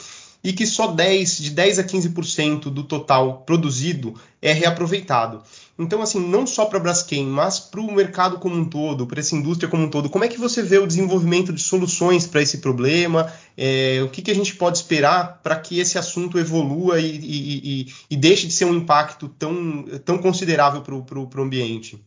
e 0.44 0.54
que 0.54 0.66
só 0.66 0.88
10, 0.88 1.38
de 1.38 1.50
10 1.52 1.80
a 1.80 1.84
15% 1.84 2.64
do 2.64 2.84
total 2.84 3.44
produzido 3.46 4.16
é 4.42 4.52
reaproveitado. 4.52 5.44
Então, 5.78 6.02
assim, 6.02 6.20
não 6.20 6.46
só 6.46 6.66
para 6.66 6.78
a 6.78 6.82
Braskem, 6.82 7.26
mas 7.26 7.60
para 7.60 7.80
o 7.80 7.92
mercado 7.92 8.38
como 8.40 8.56
um 8.56 8.66
todo, 8.66 9.08
para 9.08 9.20
essa 9.20 9.36
indústria 9.36 9.70
como 9.70 9.84
um 9.84 9.90
todo, 9.90 10.10
como 10.10 10.24
é 10.24 10.28
que 10.28 10.40
você 10.40 10.62
vê 10.62 10.78
o 10.78 10.88
desenvolvimento 10.88 11.54
de 11.54 11.62
soluções 11.62 12.28
para 12.28 12.42
esse 12.42 12.60
problema? 12.60 13.32
É, 13.58 14.02
o 14.04 14.10
que, 14.10 14.22
que, 14.22 14.32
a 14.32 14.36
gente 14.36 14.56
pode 14.56 14.78
esperar 14.78 15.40
para 15.42 15.56
que 15.56 15.80
esse 15.80 15.98
assunto 15.98 16.38
evolua 16.38 17.00
e, 17.00 17.06
e, 17.06 17.82
e, 17.82 17.94
e, 18.12 18.18
deixe 18.18 18.48
de 18.48 18.54
ser 18.54 18.66
um 18.66 18.76
impacto 18.76 19.28
tão, 19.28 19.84
tão 20.04 20.18
considerável 20.18 20.82
para 20.82 20.96
o 20.96 21.44
ambiente? 21.44 22.00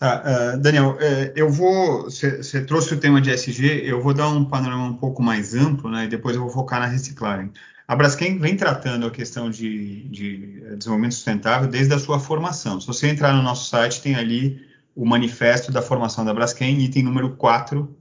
Tá, 0.00 0.54
uh, 0.54 0.58
Daniel, 0.58 0.92
uh, 0.92 1.32
eu 1.36 1.50
vou. 1.50 2.04
Você 2.04 2.64
trouxe 2.64 2.94
o 2.94 2.98
tema 2.98 3.20
de 3.20 3.30
SG, 3.30 3.82
eu 3.84 4.00
vou 4.00 4.14
dar 4.14 4.30
um 4.30 4.46
panorama 4.46 4.84
um 4.86 4.96
pouco 4.96 5.22
mais 5.22 5.54
amplo, 5.54 5.90
né? 5.90 6.06
E 6.06 6.08
depois 6.08 6.34
eu 6.34 6.40
vou 6.40 6.50
focar 6.50 6.80
na 6.80 6.86
reciclagem. 6.86 7.52
A 7.86 7.94
Braskem 7.94 8.38
vem 8.38 8.56
tratando 8.56 9.06
a 9.06 9.10
questão 9.10 9.50
de, 9.50 10.08
de, 10.08 10.76
desenvolvimento 10.78 11.12
sustentável 11.12 11.68
desde 11.68 11.92
a 11.92 11.98
sua 11.98 12.18
formação. 12.18 12.80
Se 12.80 12.86
você 12.86 13.08
entrar 13.08 13.34
no 13.34 13.42
nosso 13.42 13.68
site, 13.68 14.00
tem 14.00 14.14
ali 14.14 14.66
o 14.96 15.04
manifesto 15.04 15.70
da 15.70 15.82
formação 15.82 16.24
da 16.24 16.32
Braskem, 16.32 16.80
item 16.80 17.02
número 17.02 17.36
4, 17.36 17.94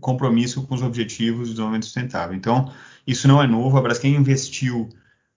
compromisso 0.00 0.66
com 0.66 0.74
os 0.74 0.82
objetivos 0.82 1.46
de 1.46 1.50
desenvolvimento 1.52 1.84
sustentável. 1.84 2.34
Então, 2.34 2.72
isso 3.06 3.28
não 3.28 3.40
é 3.40 3.46
novo. 3.46 3.78
A 3.78 3.82
Braskem 3.82 4.16
investiu 4.16 4.88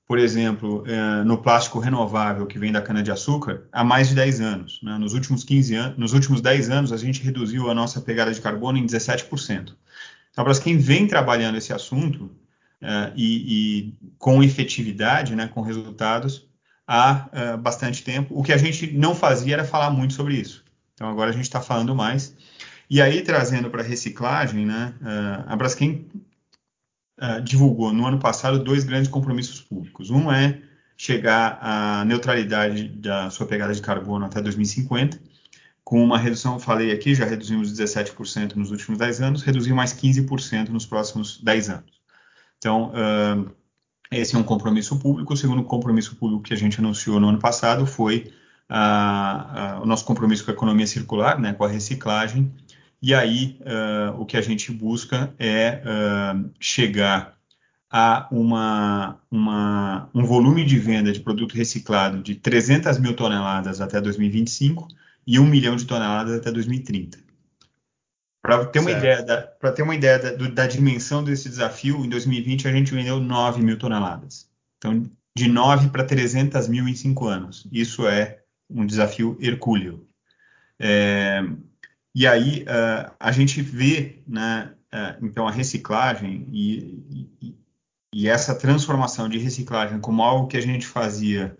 por 0.07 0.17
exemplo, 0.17 0.85
é, 0.87 1.23
no 1.25 1.37
plástico 1.37 1.79
renovável 1.79 2.45
que 2.45 2.57
vem 2.57 2.71
da 2.71 2.81
cana-de-açúcar 2.81 3.63
há 3.73 3.83
mais 3.83 4.07
de 4.07 4.15
10 4.15 4.39
anos. 4.39 4.79
Né? 4.81 4.97
Nos 4.97 5.13
últimos 5.13 5.43
15 5.43 5.75
anos, 5.75 5.97
nos 5.97 6.13
últimos 6.13 6.39
10 6.39 6.69
anos, 6.69 6.93
a 6.93 6.97
gente 6.97 7.21
reduziu 7.21 7.69
a 7.69 7.73
nossa 7.73 7.99
pegada 7.99 8.33
de 8.33 8.39
carbono 8.39 8.77
em 8.77 8.85
17%. 8.85 9.73
Então, 10.31 10.41
a 10.41 10.43
Braskem 10.43 10.77
vem 10.77 11.07
trabalhando 11.07 11.57
esse 11.57 11.73
assunto 11.73 12.25
uh, 12.81 13.11
e, 13.17 13.89
e, 13.89 13.93
com 14.17 14.41
efetividade, 14.41 15.35
né, 15.35 15.47
com 15.47 15.61
resultados, 15.61 16.47
há 16.87 17.27
uh, 17.27 17.57
bastante 17.57 18.01
tempo. 18.01 18.39
O 18.39 18.43
que 18.43 18.53
a 18.53 18.57
gente 18.57 18.93
não 18.93 19.13
fazia 19.13 19.55
era 19.55 19.65
falar 19.65 19.89
muito 19.89 20.13
sobre 20.13 20.35
isso. 20.35 20.63
Então, 20.93 21.09
agora 21.09 21.31
a 21.31 21.33
gente 21.33 21.43
está 21.43 21.59
falando 21.59 21.93
mais. 21.93 22.33
E 22.89 23.01
aí, 23.01 23.21
trazendo 23.23 23.69
para 23.69 23.83
reciclagem, 23.83 24.65
né, 24.65 24.93
uh, 25.01 25.51
a 25.51 25.55
Braskem 25.57 26.07
divulgou 27.43 27.91
no 27.91 28.05
ano 28.05 28.19
passado 28.19 28.63
dois 28.63 28.83
grandes 28.83 29.09
compromissos 29.09 29.61
públicos. 29.61 30.09
Um 30.09 30.31
é 30.31 30.61
chegar 30.97 31.59
à 31.61 32.03
neutralidade 32.05 32.87
da 32.87 33.29
sua 33.29 33.45
pegada 33.45 33.73
de 33.73 33.81
carbono 33.81 34.25
até 34.25 34.41
2050, 34.41 35.19
com 35.83 36.03
uma 36.03 36.17
redução, 36.17 36.59
falei 36.59 36.91
aqui, 36.91 37.15
já 37.15 37.23
reduzimos 37.23 37.71
17% 37.71 38.55
nos 38.55 38.71
últimos 38.71 38.97
10 38.97 39.21
anos, 39.21 39.41
reduzir 39.43 39.73
mais 39.73 39.93
15% 39.93 40.69
nos 40.69 40.85
próximos 40.85 41.39
10 41.41 41.69
anos. 41.69 42.01
Então, 42.57 42.91
uh, 42.91 43.49
esse 44.11 44.35
é 44.35 44.37
um 44.37 44.43
compromisso 44.43 44.99
público. 44.99 45.33
O 45.33 45.37
segundo 45.37 45.63
compromisso 45.63 46.15
público 46.15 46.43
que 46.43 46.53
a 46.53 46.57
gente 46.57 46.79
anunciou 46.79 47.19
no 47.19 47.29
ano 47.29 47.39
passado 47.39 47.85
foi 47.85 48.33
uh, 48.69 49.79
uh, 49.79 49.83
o 49.83 49.85
nosso 49.85 50.03
compromisso 50.03 50.43
com 50.43 50.51
a 50.51 50.53
economia 50.53 50.87
circular, 50.87 51.39
né, 51.39 51.53
com 51.53 51.63
a 51.63 51.69
reciclagem. 51.69 52.51
E 53.01 53.13
aí, 53.13 53.59
o 54.17 54.25
que 54.25 54.37
a 54.37 54.41
gente 54.41 54.71
busca 54.71 55.33
é 55.37 55.81
chegar 56.59 57.37
a 57.89 58.27
uma, 58.31 59.19
uma, 59.31 60.09
um 60.13 60.25
volume 60.25 60.65
de 60.65 60.77
venda 60.77 61.11
de 61.11 61.19
produto 61.19 61.55
reciclado 61.55 62.21
de 62.21 62.35
300 62.35 62.97
mil 62.99 63.15
toneladas 63.15 63.79
até 63.79 64.01
2025 64.01 64.87
e 65.25 65.39
1 65.39 65.45
milhão 65.45 65.75
de 65.75 65.85
toneladas 65.85 66.37
até 66.37 66.51
2030. 66.51 67.19
Para 68.41 68.65
ter, 68.65 68.79
uma 68.79 68.91
ideia 68.91 69.23
da, 69.23 69.41
ter 69.41 69.81
uma 69.81 69.95
ideia 69.95 70.19
da, 70.19 70.31
do, 70.31 70.49
da 70.49 70.67
dimensão 70.67 71.23
desse 71.23 71.49
desafio, 71.49 72.05
em 72.05 72.09
2020 72.09 72.67
a 72.67 72.71
gente 72.71 72.93
vendeu 72.93 73.19
9 73.19 73.61
mil 73.61 73.77
toneladas. 73.77 74.49
Então, 74.77 75.09
de 75.35 75.49
9 75.49 75.89
para 75.89 76.03
300 76.03 76.67
mil 76.67 76.87
em 76.87 76.95
5 76.95 77.27
anos. 77.27 77.67
Isso 77.71 78.07
é 78.07 78.39
um 78.69 78.85
desafio 78.85 79.37
hercúleo. 79.41 80.07
É, 80.79 81.43
e 82.19 82.25
aí 82.25 82.63
uh, 82.63 83.13
a 83.19 83.31
gente 83.31 83.61
vê, 83.61 84.23
né, 84.27 84.73
uh, 84.91 85.23
então, 85.23 85.47
a 85.47 85.51
reciclagem 85.51 86.47
e, 86.51 87.29
e, 87.39 87.55
e 88.11 88.27
essa 88.27 88.55
transformação 88.55 89.29
de 89.29 89.37
reciclagem 89.37 89.99
como 89.99 90.23
algo 90.23 90.47
que 90.47 90.57
a 90.57 90.61
gente 90.61 90.87
fazia 90.87 91.55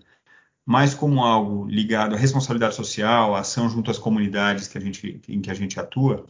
mais 0.66 0.96
como 0.96 1.24
algo 1.24 1.68
ligado 1.68 2.16
à 2.16 2.18
responsabilidade 2.18 2.74
social, 2.74 3.36
à 3.36 3.42
ação 3.42 3.70
junto 3.70 3.92
às 3.92 4.00
comunidades 4.00 4.68
que 4.68 4.80
a 4.80 4.82
gente, 4.82 5.22
em 5.30 5.42
que 5.42 5.52
a 5.52 5.54
gente 5.54 5.80
atua. 5.80 6.26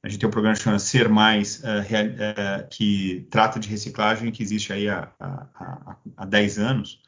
A 0.00 0.08
gente 0.08 0.20
tem 0.20 0.28
um 0.28 0.32
programa 0.32 0.54
chamado 0.54 0.78
Ser 0.78 1.08
Mais, 1.08 1.60
uh, 1.64 1.80
uh, 1.80 2.68
que 2.70 3.26
trata 3.32 3.58
de 3.58 3.68
reciclagem, 3.68 4.30
que 4.30 4.44
existe 4.44 4.72
aí 4.72 4.88
há, 4.88 5.10
há, 5.18 5.96
há 6.16 6.24
10 6.24 6.60
anos. 6.60 7.02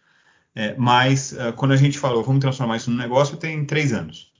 É, 0.56 0.74
mas 0.76 1.36
quando 1.54 1.70
a 1.70 1.76
gente 1.76 2.00
falou, 2.00 2.24
vamos 2.24 2.40
transformar 2.40 2.78
isso 2.78 2.90
num 2.90 2.96
negócio, 2.96 3.36
tem 3.36 3.64
três 3.64 3.92
anos. 3.92 4.32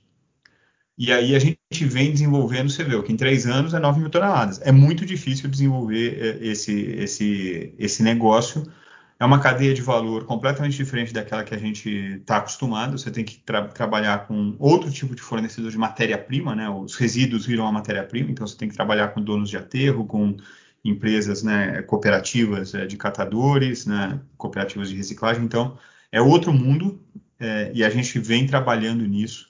E 0.99 1.13
aí 1.13 1.33
a 1.33 1.39
gente 1.39 1.57
vem 1.85 2.11
desenvolvendo, 2.11 2.69
você 2.69 2.83
vê, 2.83 3.01
que 3.01 3.13
em 3.13 3.15
três 3.15 3.47
anos 3.47 3.73
é 3.73 3.79
9 3.79 4.01
mil 4.01 4.09
toneladas. 4.09 4.59
É 4.61 4.71
muito 4.71 5.05
difícil 5.05 5.49
desenvolver 5.49 6.43
esse, 6.43 6.73
esse, 6.73 7.73
esse 7.79 8.03
negócio. 8.03 8.69
É 9.17 9.23
uma 9.23 9.39
cadeia 9.39 9.73
de 9.73 9.81
valor 9.81 10.25
completamente 10.25 10.75
diferente 10.75 11.13
daquela 11.13 11.45
que 11.45 11.55
a 11.55 11.57
gente 11.57 11.89
está 11.89 12.37
acostumado. 12.37 12.97
Você 12.97 13.09
tem 13.09 13.23
que 13.23 13.37
tra 13.39 13.69
trabalhar 13.69 14.27
com 14.27 14.57
outro 14.59 14.91
tipo 14.91 15.15
de 15.15 15.21
fornecedor 15.21 15.71
de 15.71 15.77
matéria-prima, 15.77 16.53
né? 16.53 16.69
Os 16.69 16.97
resíduos 16.97 17.45
viram 17.45 17.65
a 17.65 17.71
matéria-prima, 17.71 18.31
então 18.31 18.45
você 18.45 18.57
tem 18.57 18.67
que 18.67 18.75
trabalhar 18.75 19.09
com 19.09 19.21
donos 19.21 19.49
de 19.49 19.55
aterro, 19.55 20.05
com 20.05 20.35
empresas 20.83 21.43
né, 21.43 21.81
cooperativas 21.83 22.73
é, 22.75 22.85
de 22.85 22.97
catadores, 22.97 23.85
né, 23.85 24.19
cooperativas 24.37 24.89
de 24.89 24.95
reciclagem. 24.95 25.43
Então, 25.45 25.77
é 26.11 26.21
outro 26.21 26.53
mundo 26.53 27.01
é, 27.39 27.71
e 27.73 27.83
a 27.85 27.89
gente 27.89 28.19
vem 28.19 28.45
trabalhando 28.45 29.05
nisso 29.05 29.49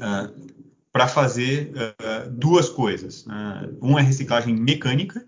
ah, 0.00 0.30
para 0.92 1.06
fazer 1.06 1.72
uh, 1.74 2.30
duas 2.30 2.68
coisas. 2.68 3.24
Uh, 3.26 3.78
uma 3.80 4.00
é 4.00 4.02
reciclagem 4.02 4.54
mecânica 4.54 5.24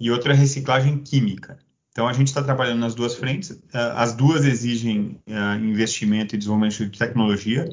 e 0.00 0.10
outra 0.10 0.32
é 0.32 0.36
reciclagem 0.36 0.98
química. 0.98 1.58
Então, 1.90 2.06
a 2.06 2.12
gente 2.12 2.28
está 2.28 2.42
trabalhando 2.42 2.78
nas 2.78 2.94
duas 2.94 3.14
frentes. 3.16 3.60
as 3.72 4.14
duas 4.14 4.44
exigem 4.44 5.20
investimento 5.60 6.32
e 6.34 6.38
desenvolvimento 6.38 6.86
de 6.86 6.96
tecnologia. 6.96 7.68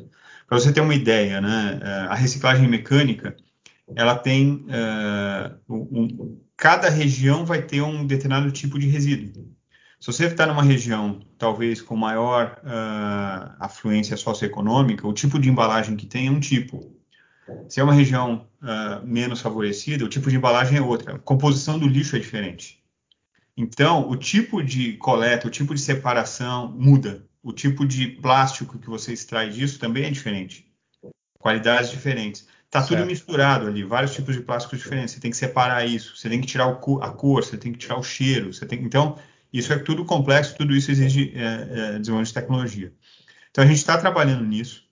Para 0.47 0.59
você 0.59 0.73
ter 0.73 0.81
uma 0.81 0.95
ideia, 0.95 1.39
né, 1.39 1.79
a 2.09 2.15
reciclagem 2.15 2.67
mecânica, 2.67 3.35
ela 3.95 4.17
tem 4.17 4.65
um, 5.69 6.39
cada 6.57 6.89
região 6.89 7.45
vai 7.45 7.61
ter 7.61 7.83
um 7.83 8.03
determinado 8.03 8.51
tipo 8.51 8.79
de 8.79 8.87
resíduo. 8.87 9.54
Se 10.05 10.13
você 10.13 10.25
está 10.27 10.45
numa 10.45 10.61
região, 10.61 11.19
talvez 11.35 11.81
com 11.81 11.95
maior 11.95 12.61
uh, 12.63 13.55
afluência 13.59 14.15
socioeconômica, 14.15 15.07
o 15.07 15.11
tipo 15.11 15.39
de 15.39 15.49
embalagem 15.49 15.95
que 15.95 16.05
tem 16.05 16.27
é 16.27 16.29
um 16.29 16.39
tipo. 16.39 16.95
Se 17.67 17.79
é 17.79 17.83
uma 17.83 17.91
região 17.91 18.47
uh, 18.61 19.03
menos 19.03 19.41
favorecida, 19.41 20.05
o 20.05 20.07
tipo 20.07 20.29
de 20.29 20.35
embalagem 20.35 20.77
é 20.77 20.81
outra. 20.81 21.15
A 21.15 21.17
composição 21.17 21.79
do 21.79 21.87
lixo 21.87 22.15
é 22.15 22.19
diferente. 22.19 22.83
Então, 23.57 24.07
o 24.07 24.15
tipo 24.15 24.61
de 24.61 24.93
coleta, 24.97 25.47
o 25.47 25.49
tipo 25.49 25.73
de 25.73 25.81
separação 25.81 26.71
muda. 26.77 27.25
O 27.41 27.51
tipo 27.51 27.83
de 27.83 28.07
plástico 28.07 28.77
que 28.77 28.87
você 28.87 29.11
extrai 29.11 29.49
disso 29.49 29.79
também 29.79 30.03
é 30.03 30.11
diferente. 30.11 30.71
Qualidades 31.39 31.89
diferentes. 31.89 32.47
Está 32.65 32.83
tudo 32.83 33.07
misturado 33.07 33.65
ali, 33.65 33.83
vários 33.83 34.13
tipos 34.13 34.35
de 34.35 34.41
plásticos 34.41 34.77
diferentes. 34.77 35.15
Você 35.15 35.19
tem 35.19 35.31
que 35.31 35.37
separar 35.37 35.83
isso. 35.83 36.15
Você 36.15 36.29
tem 36.29 36.39
que 36.39 36.45
tirar 36.45 36.67
o, 36.67 37.01
a 37.01 37.09
cor, 37.09 37.43
você 37.43 37.57
tem 37.57 37.71
que 37.71 37.79
tirar 37.79 37.97
o 37.97 38.03
cheiro. 38.03 38.51
Tem, 38.67 38.83
então, 38.83 39.17
isso 39.57 39.71
é 39.71 39.77
tudo 39.79 40.05
complexo, 40.05 40.55
tudo 40.57 40.75
isso 40.75 40.91
exige 40.91 41.33
é, 41.35 41.41
é, 41.41 41.99
desenvolvimento 41.99 42.27
de 42.27 42.33
tecnologia. 42.33 42.93
Então, 43.51 43.63
a 43.63 43.67
gente 43.67 43.77
está 43.77 43.97
trabalhando 43.97 44.43
nisso 44.43 44.83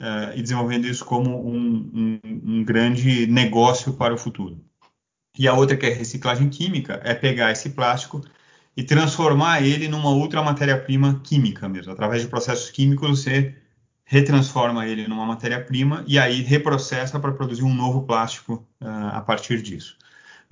é, 0.00 0.36
e 0.36 0.42
desenvolvendo 0.42 0.86
isso 0.86 1.04
como 1.04 1.48
um, 1.48 1.90
um, 1.94 2.20
um, 2.44 2.64
grande 2.64 3.26
negócio 3.26 3.94
para 3.94 4.12
o 4.12 4.18
futuro. 4.18 4.62
E 5.38 5.48
a 5.48 5.54
outra, 5.54 5.76
que 5.76 5.86
é 5.86 5.90
reciclagem 5.90 6.50
química, 6.50 7.00
é 7.04 7.14
pegar 7.14 7.50
esse 7.52 7.70
plástico 7.70 8.20
e 8.76 8.82
transformar 8.82 9.62
ele 9.62 9.88
numa 9.88 10.10
outra 10.10 10.42
matéria-prima 10.42 11.20
química 11.24 11.68
mesmo. 11.68 11.92
Através 11.92 12.22
de 12.22 12.28
processos 12.28 12.70
químicos, 12.70 13.08
você 13.22 13.54
retransforma 14.04 14.86
ele 14.86 15.08
numa 15.08 15.24
matéria-prima 15.24 16.04
e 16.06 16.18
aí 16.18 16.42
reprocessa 16.42 17.18
para 17.18 17.32
produzir 17.32 17.62
um 17.62 17.74
novo 17.74 18.02
plástico 18.02 18.66
uh, 18.80 19.08
a 19.12 19.20
partir 19.22 19.62
disso. 19.62 19.96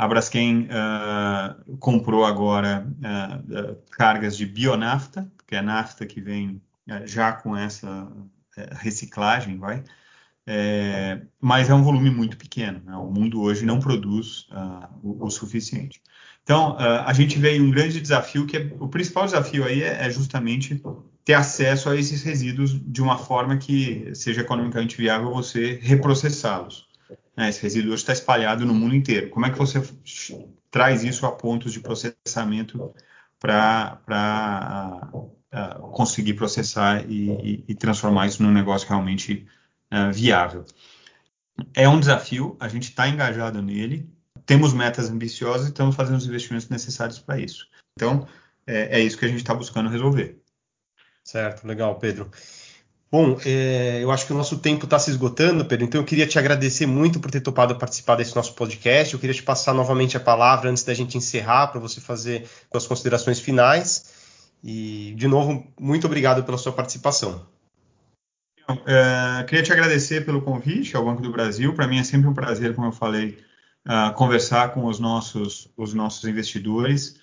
A 0.00 0.08
Braskem 0.08 0.66
uh, 0.70 1.76
comprou 1.76 2.24
agora 2.24 2.86
uh, 2.88 3.76
cargas 3.90 4.34
de 4.34 4.46
bionafta, 4.46 5.30
que 5.46 5.54
é 5.54 5.60
nafta 5.60 6.06
que 6.06 6.22
vem 6.22 6.62
já 7.04 7.32
com 7.32 7.54
essa 7.54 8.10
reciclagem, 8.72 9.58
vai. 9.58 9.84
É, 10.46 11.20
mas 11.38 11.68
é 11.68 11.74
um 11.74 11.82
volume 11.82 12.10
muito 12.10 12.38
pequeno. 12.38 12.80
Né? 12.82 12.96
O 12.96 13.10
mundo 13.10 13.42
hoje 13.42 13.66
não 13.66 13.78
produz 13.78 14.48
o, 15.02 15.26
o, 15.26 15.30
suficiente. 15.30 16.02
Então, 16.42 16.76
a 16.78 17.12
gente 17.12 17.38
vê 17.38 17.60
um 17.60 17.70
grande 17.70 18.00
desafio, 18.00 18.46
que 18.46 18.56
é, 18.56 18.72
o 18.80 18.88
principal 18.88 19.26
desafio 19.26 19.64
aí 19.64 19.82
é, 19.82 20.06
é 20.06 20.10
justamente 20.10 20.82
ter 21.24 21.34
acesso 21.34 21.90
a 21.90 21.94
esses 21.94 22.22
resíduos 22.22 22.72
de 22.72 23.02
uma 23.02 23.18
forma 23.18 23.56
que 23.58 24.10
seja 24.14 24.40
economicamente 24.40 24.96
viável 24.96 25.30
você 25.30 25.78
reprocessá-los. 25.80 26.89
Né? 27.36 27.48
Esse 27.48 27.62
resíduo 27.62 27.92
hoje 27.92 28.02
está 28.02 28.12
espalhado 28.12 28.64
no 28.66 28.74
mundo 28.74 28.94
inteiro. 28.94 29.30
Como 29.30 29.46
é 29.46 29.50
que 29.50 29.58
você 29.58 29.82
traz 30.70 31.04
isso 31.04 31.26
a 31.26 31.32
pontos 31.32 31.72
de 31.72 31.80
processamento 31.80 32.94
para 33.38 34.00
conseguir 35.92 36.34
processar 36.34 37.04
e, 37.08 37.30
e, 37.30 37.64
e, 37.68 37.74
transformar 37.74 38.26
isso 38.26 38.42
num 38.42 38.52
negócio 38.52 38.88
realmente 38.88 39.46
uh, 39.92 40.12
viável? 40.12 40.64
É 41.74 41.88
um 41.88 42.00
desafio, 42.00 42.56
a 42.58 42.68
gente 42.68 42.90
está 42.90 43.08
engajado 43.08 43.60
nele, 43.60 44.08
temos 44.46 44.72
metas 44.72 45.10
ambiciosas 45.10 45.66
e 45.66 45.70
estamos 45.70 45.94
fazendo 45.94 46.16
os 46.16 46.26
investimentos 46.26 46.68
necessários 46.68 47.18
para 47.18 47.38
isso. 47.38 47.68
Então, 47.96 48.26
é, 48.66 48.98
é 48.98 49.00
isso 49.00 49.18
que 49.18 49.24
a 49.24 49.28
gente 49.28 49.38
está 49.38 49.54
buscando 49.54 49.90
resolver. 49.90 50.40
Certo, 51.22 51.66
legal, 51.66 51.98
Pedro. 51.98 52.30
Bom, 53.12 53.36
é, 53.44 53.98
eu 54.00 54.10
acho 54.12 54.24
que 54.24 54.32
o 54.32 54.36
nosso 54.36 54.58
tempo 54.58 54.84
está 54.84 54.96
se 54.96 55.10
esgotando, 55.10 55.64
Pedro, 55.64 55.84
então 55.84 56.00
eu 56.00 56.04
queria 56.04 56.28
te 56.28 56.38
agradecer 56.38 56.86
muito 56.86 57.18
por 57.18 57.28
ter 57.28 57.40
topado 57.40 57.74
participar 57.76 58.14
desse 58.14 58.36
nosso 58.36 58.54
podcast. 58.54 59.12
Eu 59.12 59.18
queria 59.18 59.34
te 59.34 59.42
passar 59.42 59.74
novamente 59.74 60.16
a 60.16 60.20
palavra 60.20 60.70
antes 60.70 60.84
da 60.84 60.94
gente 60.94 61.18
encerrar, 61.18 61.68
para 61.68 61.80
você 61.80 62.00
fazer 62.00 62.46
suas 62.70 62.86
considerações 62.86 63.40
finais. 63.40 64.12
E, 64.62 65.12
de 65.16 65.26
novo, 65.26 65.66
muito 65.78 66.06
obrigado 66.06 66.44
pela 66.44 66.56
sua 66.56 66.72
participação. 66.72 67.44
É, 68.86 69.42
queria 69.42 69.64
te 69.64 69.72
agradecer 69.72 70.24
pelo 70.24 70.42
convite 70.42 70.94
ao 70.94 71.04
Banco 71.04 71.20
do 71.20 71.32
Brasil. 71.32 71.74
Para 71.74 71.88
mim 71.88 71.98
é 71.98 72.04
sempre 72.04 72.28
um 72.28 72.34
prazer, 72.34 72.76
como 72.76 72.86
eu 72.86 72.92
falei, 72.92 73.38
uh, 73.88 74.14
conversar 74.14 74.72
com 74.72 74.84
os 74.84 75.00
nossos, 75.00 75.68
os 75.76 75.92
nossos 75.92 76.24
investidores. 76.28 77.18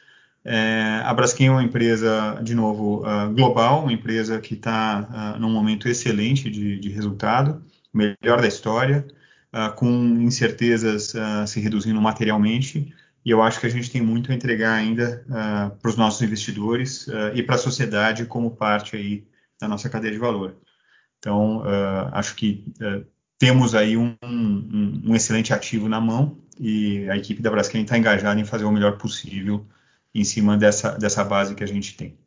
É, 0.50 1.02
a 1.04 1.14
Braskem 1.14 1.48
é 1.48 1.52
uma 1.52 1.64
empresa, 1.64 2.40
de 2.42 2.56
novo, 2.56 3.06
uh, 3.06 3.30
global, 3.34 3.84
uma 3.84 3.92
empresa 3.92 4.40
que 4.40 4.54
está 4.54 5.36
uh, 5.36 5.40
num 5.42 5.52
momento 5.52 5.90
excelente 5.90 6.50
de, 6.50 6.80
de 6.80 6.88
resultado, 6.88 7.62
melhor 7.94 8.40
da 8.40 8.48
história. 8.48 9.06
uh, 9.54 9.76
com 9.76 9.92
incertezas 10.22 11.14
se 11.48 11.60
reduzindo 11.60 12.00
materialmente, 12.02 12.94
e 13.26 13.30
eu 13.30 13.42
acho 13.42 13.60
que 13.60 13.66
a 13.66 13.70
gente 13.70 13.92
tem 13.92 14.02
muito 14.02 14.32
a 14.32 14.36
entregar 14.36 14.74
ainda 14.74 15.26
para 15.82 15.90
os 15.90 15.98
nossos 15.98 16.22
investidores 16.22 17.08
e 17.34 17.44
para 17.44 17.56
a 17.56 17.58
sociedade 17.58 18.26
como 18.26 18.56
parte 18.56 18.96
aí 18.96 19.26
da 19.60 19.68
nossa 19.68 19.90
cadeia 19.90 20.14
de 20.14 20.20
valor. 20.20 20.56
Então, 21.20 21.62
acho 22.14 22.36
que 22.36 22.64
temos 23.38 23.76
aí 23.76 23.98
um, 23.98 24.16
um, 24.24 25.02
um, 25.08 25.16
excelente 25.16 25.54
ativo 25.54 25.90
na 25.90 26.00
mão 26.00 26.38
e 26.58 27.10
a 27.10 27.18
equipe 27.18 27.42
da 27.42 27.52
Braskem 27.52 27.82
está 27.82 27.98
engajada 27.98 28.40
em 28.40 28.46
fazer 28.46 28.64
o 28.64 28.72
melhor 28.72 28.98
possível 28.98 29.66
em 30.14 30.24
cima 30.24 30.58
dessa, 30.58 30.92
dessa 30.92 31.24
base 31.24 31.56
que 31.56 31.64
a 31.64 31.68
gente 31.68 31.96
tem. 31.96 32.18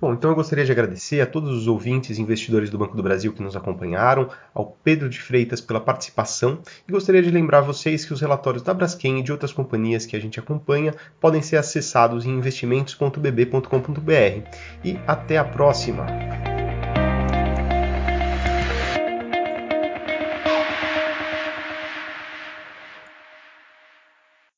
Bom, 0.00 0.12
então 0.12 0.30
eu 0.30 0.36
gostaria 0.36 0.64
de 0.64 0.72
agradecer 0.72 1.20
a 1.20 1.26
todos 1.26 1.50
os 1.50 1.66
ouvintes 1.66 2.18
e 2.18 2.22
investidores 2.22 2.70
do 2.70 2.78
Banco 2.78 2.96
do 2.96 3.02
Brasil 3.02 3.32
que 3.32 3.42
nos 3.42 3.56
acompanharam, 3.56 4.28
ao 4.54 4.76
Pedro 4.84 5.08
de 5.08 5.20
Freitas 5.20 5.60
pela 5.60 5.80
participação 5.80 6.60
e 6.86 6.92
gostaria 6.92 7.22
de 7.22 7.30
lembrar 7.30 7.62
vocês 7.62 8.04
que 8.04 8.12
os 8.12 8.20
relatórios 8.20 8.62
da 8.62 8.74
Braskem 8.74 9.20
e 9.20 9.22
de 9.22 9.32
outras 9.32 9.52
companhias 9.52 10.04
que 10.04 10.16
a 10.16 10.20
gente 10.20 10.38
acompanha 10.38 10.94
podem 11.20 11.42
ser 11.42 11.56
acessados 11.56 12.26
em 12.26 12.30
investimentos.bb.com.br. 12.30 14.48
E 14.84 14.98
até 15.06 15.38
a 15.38 15.44
próxima! 15.44 16.55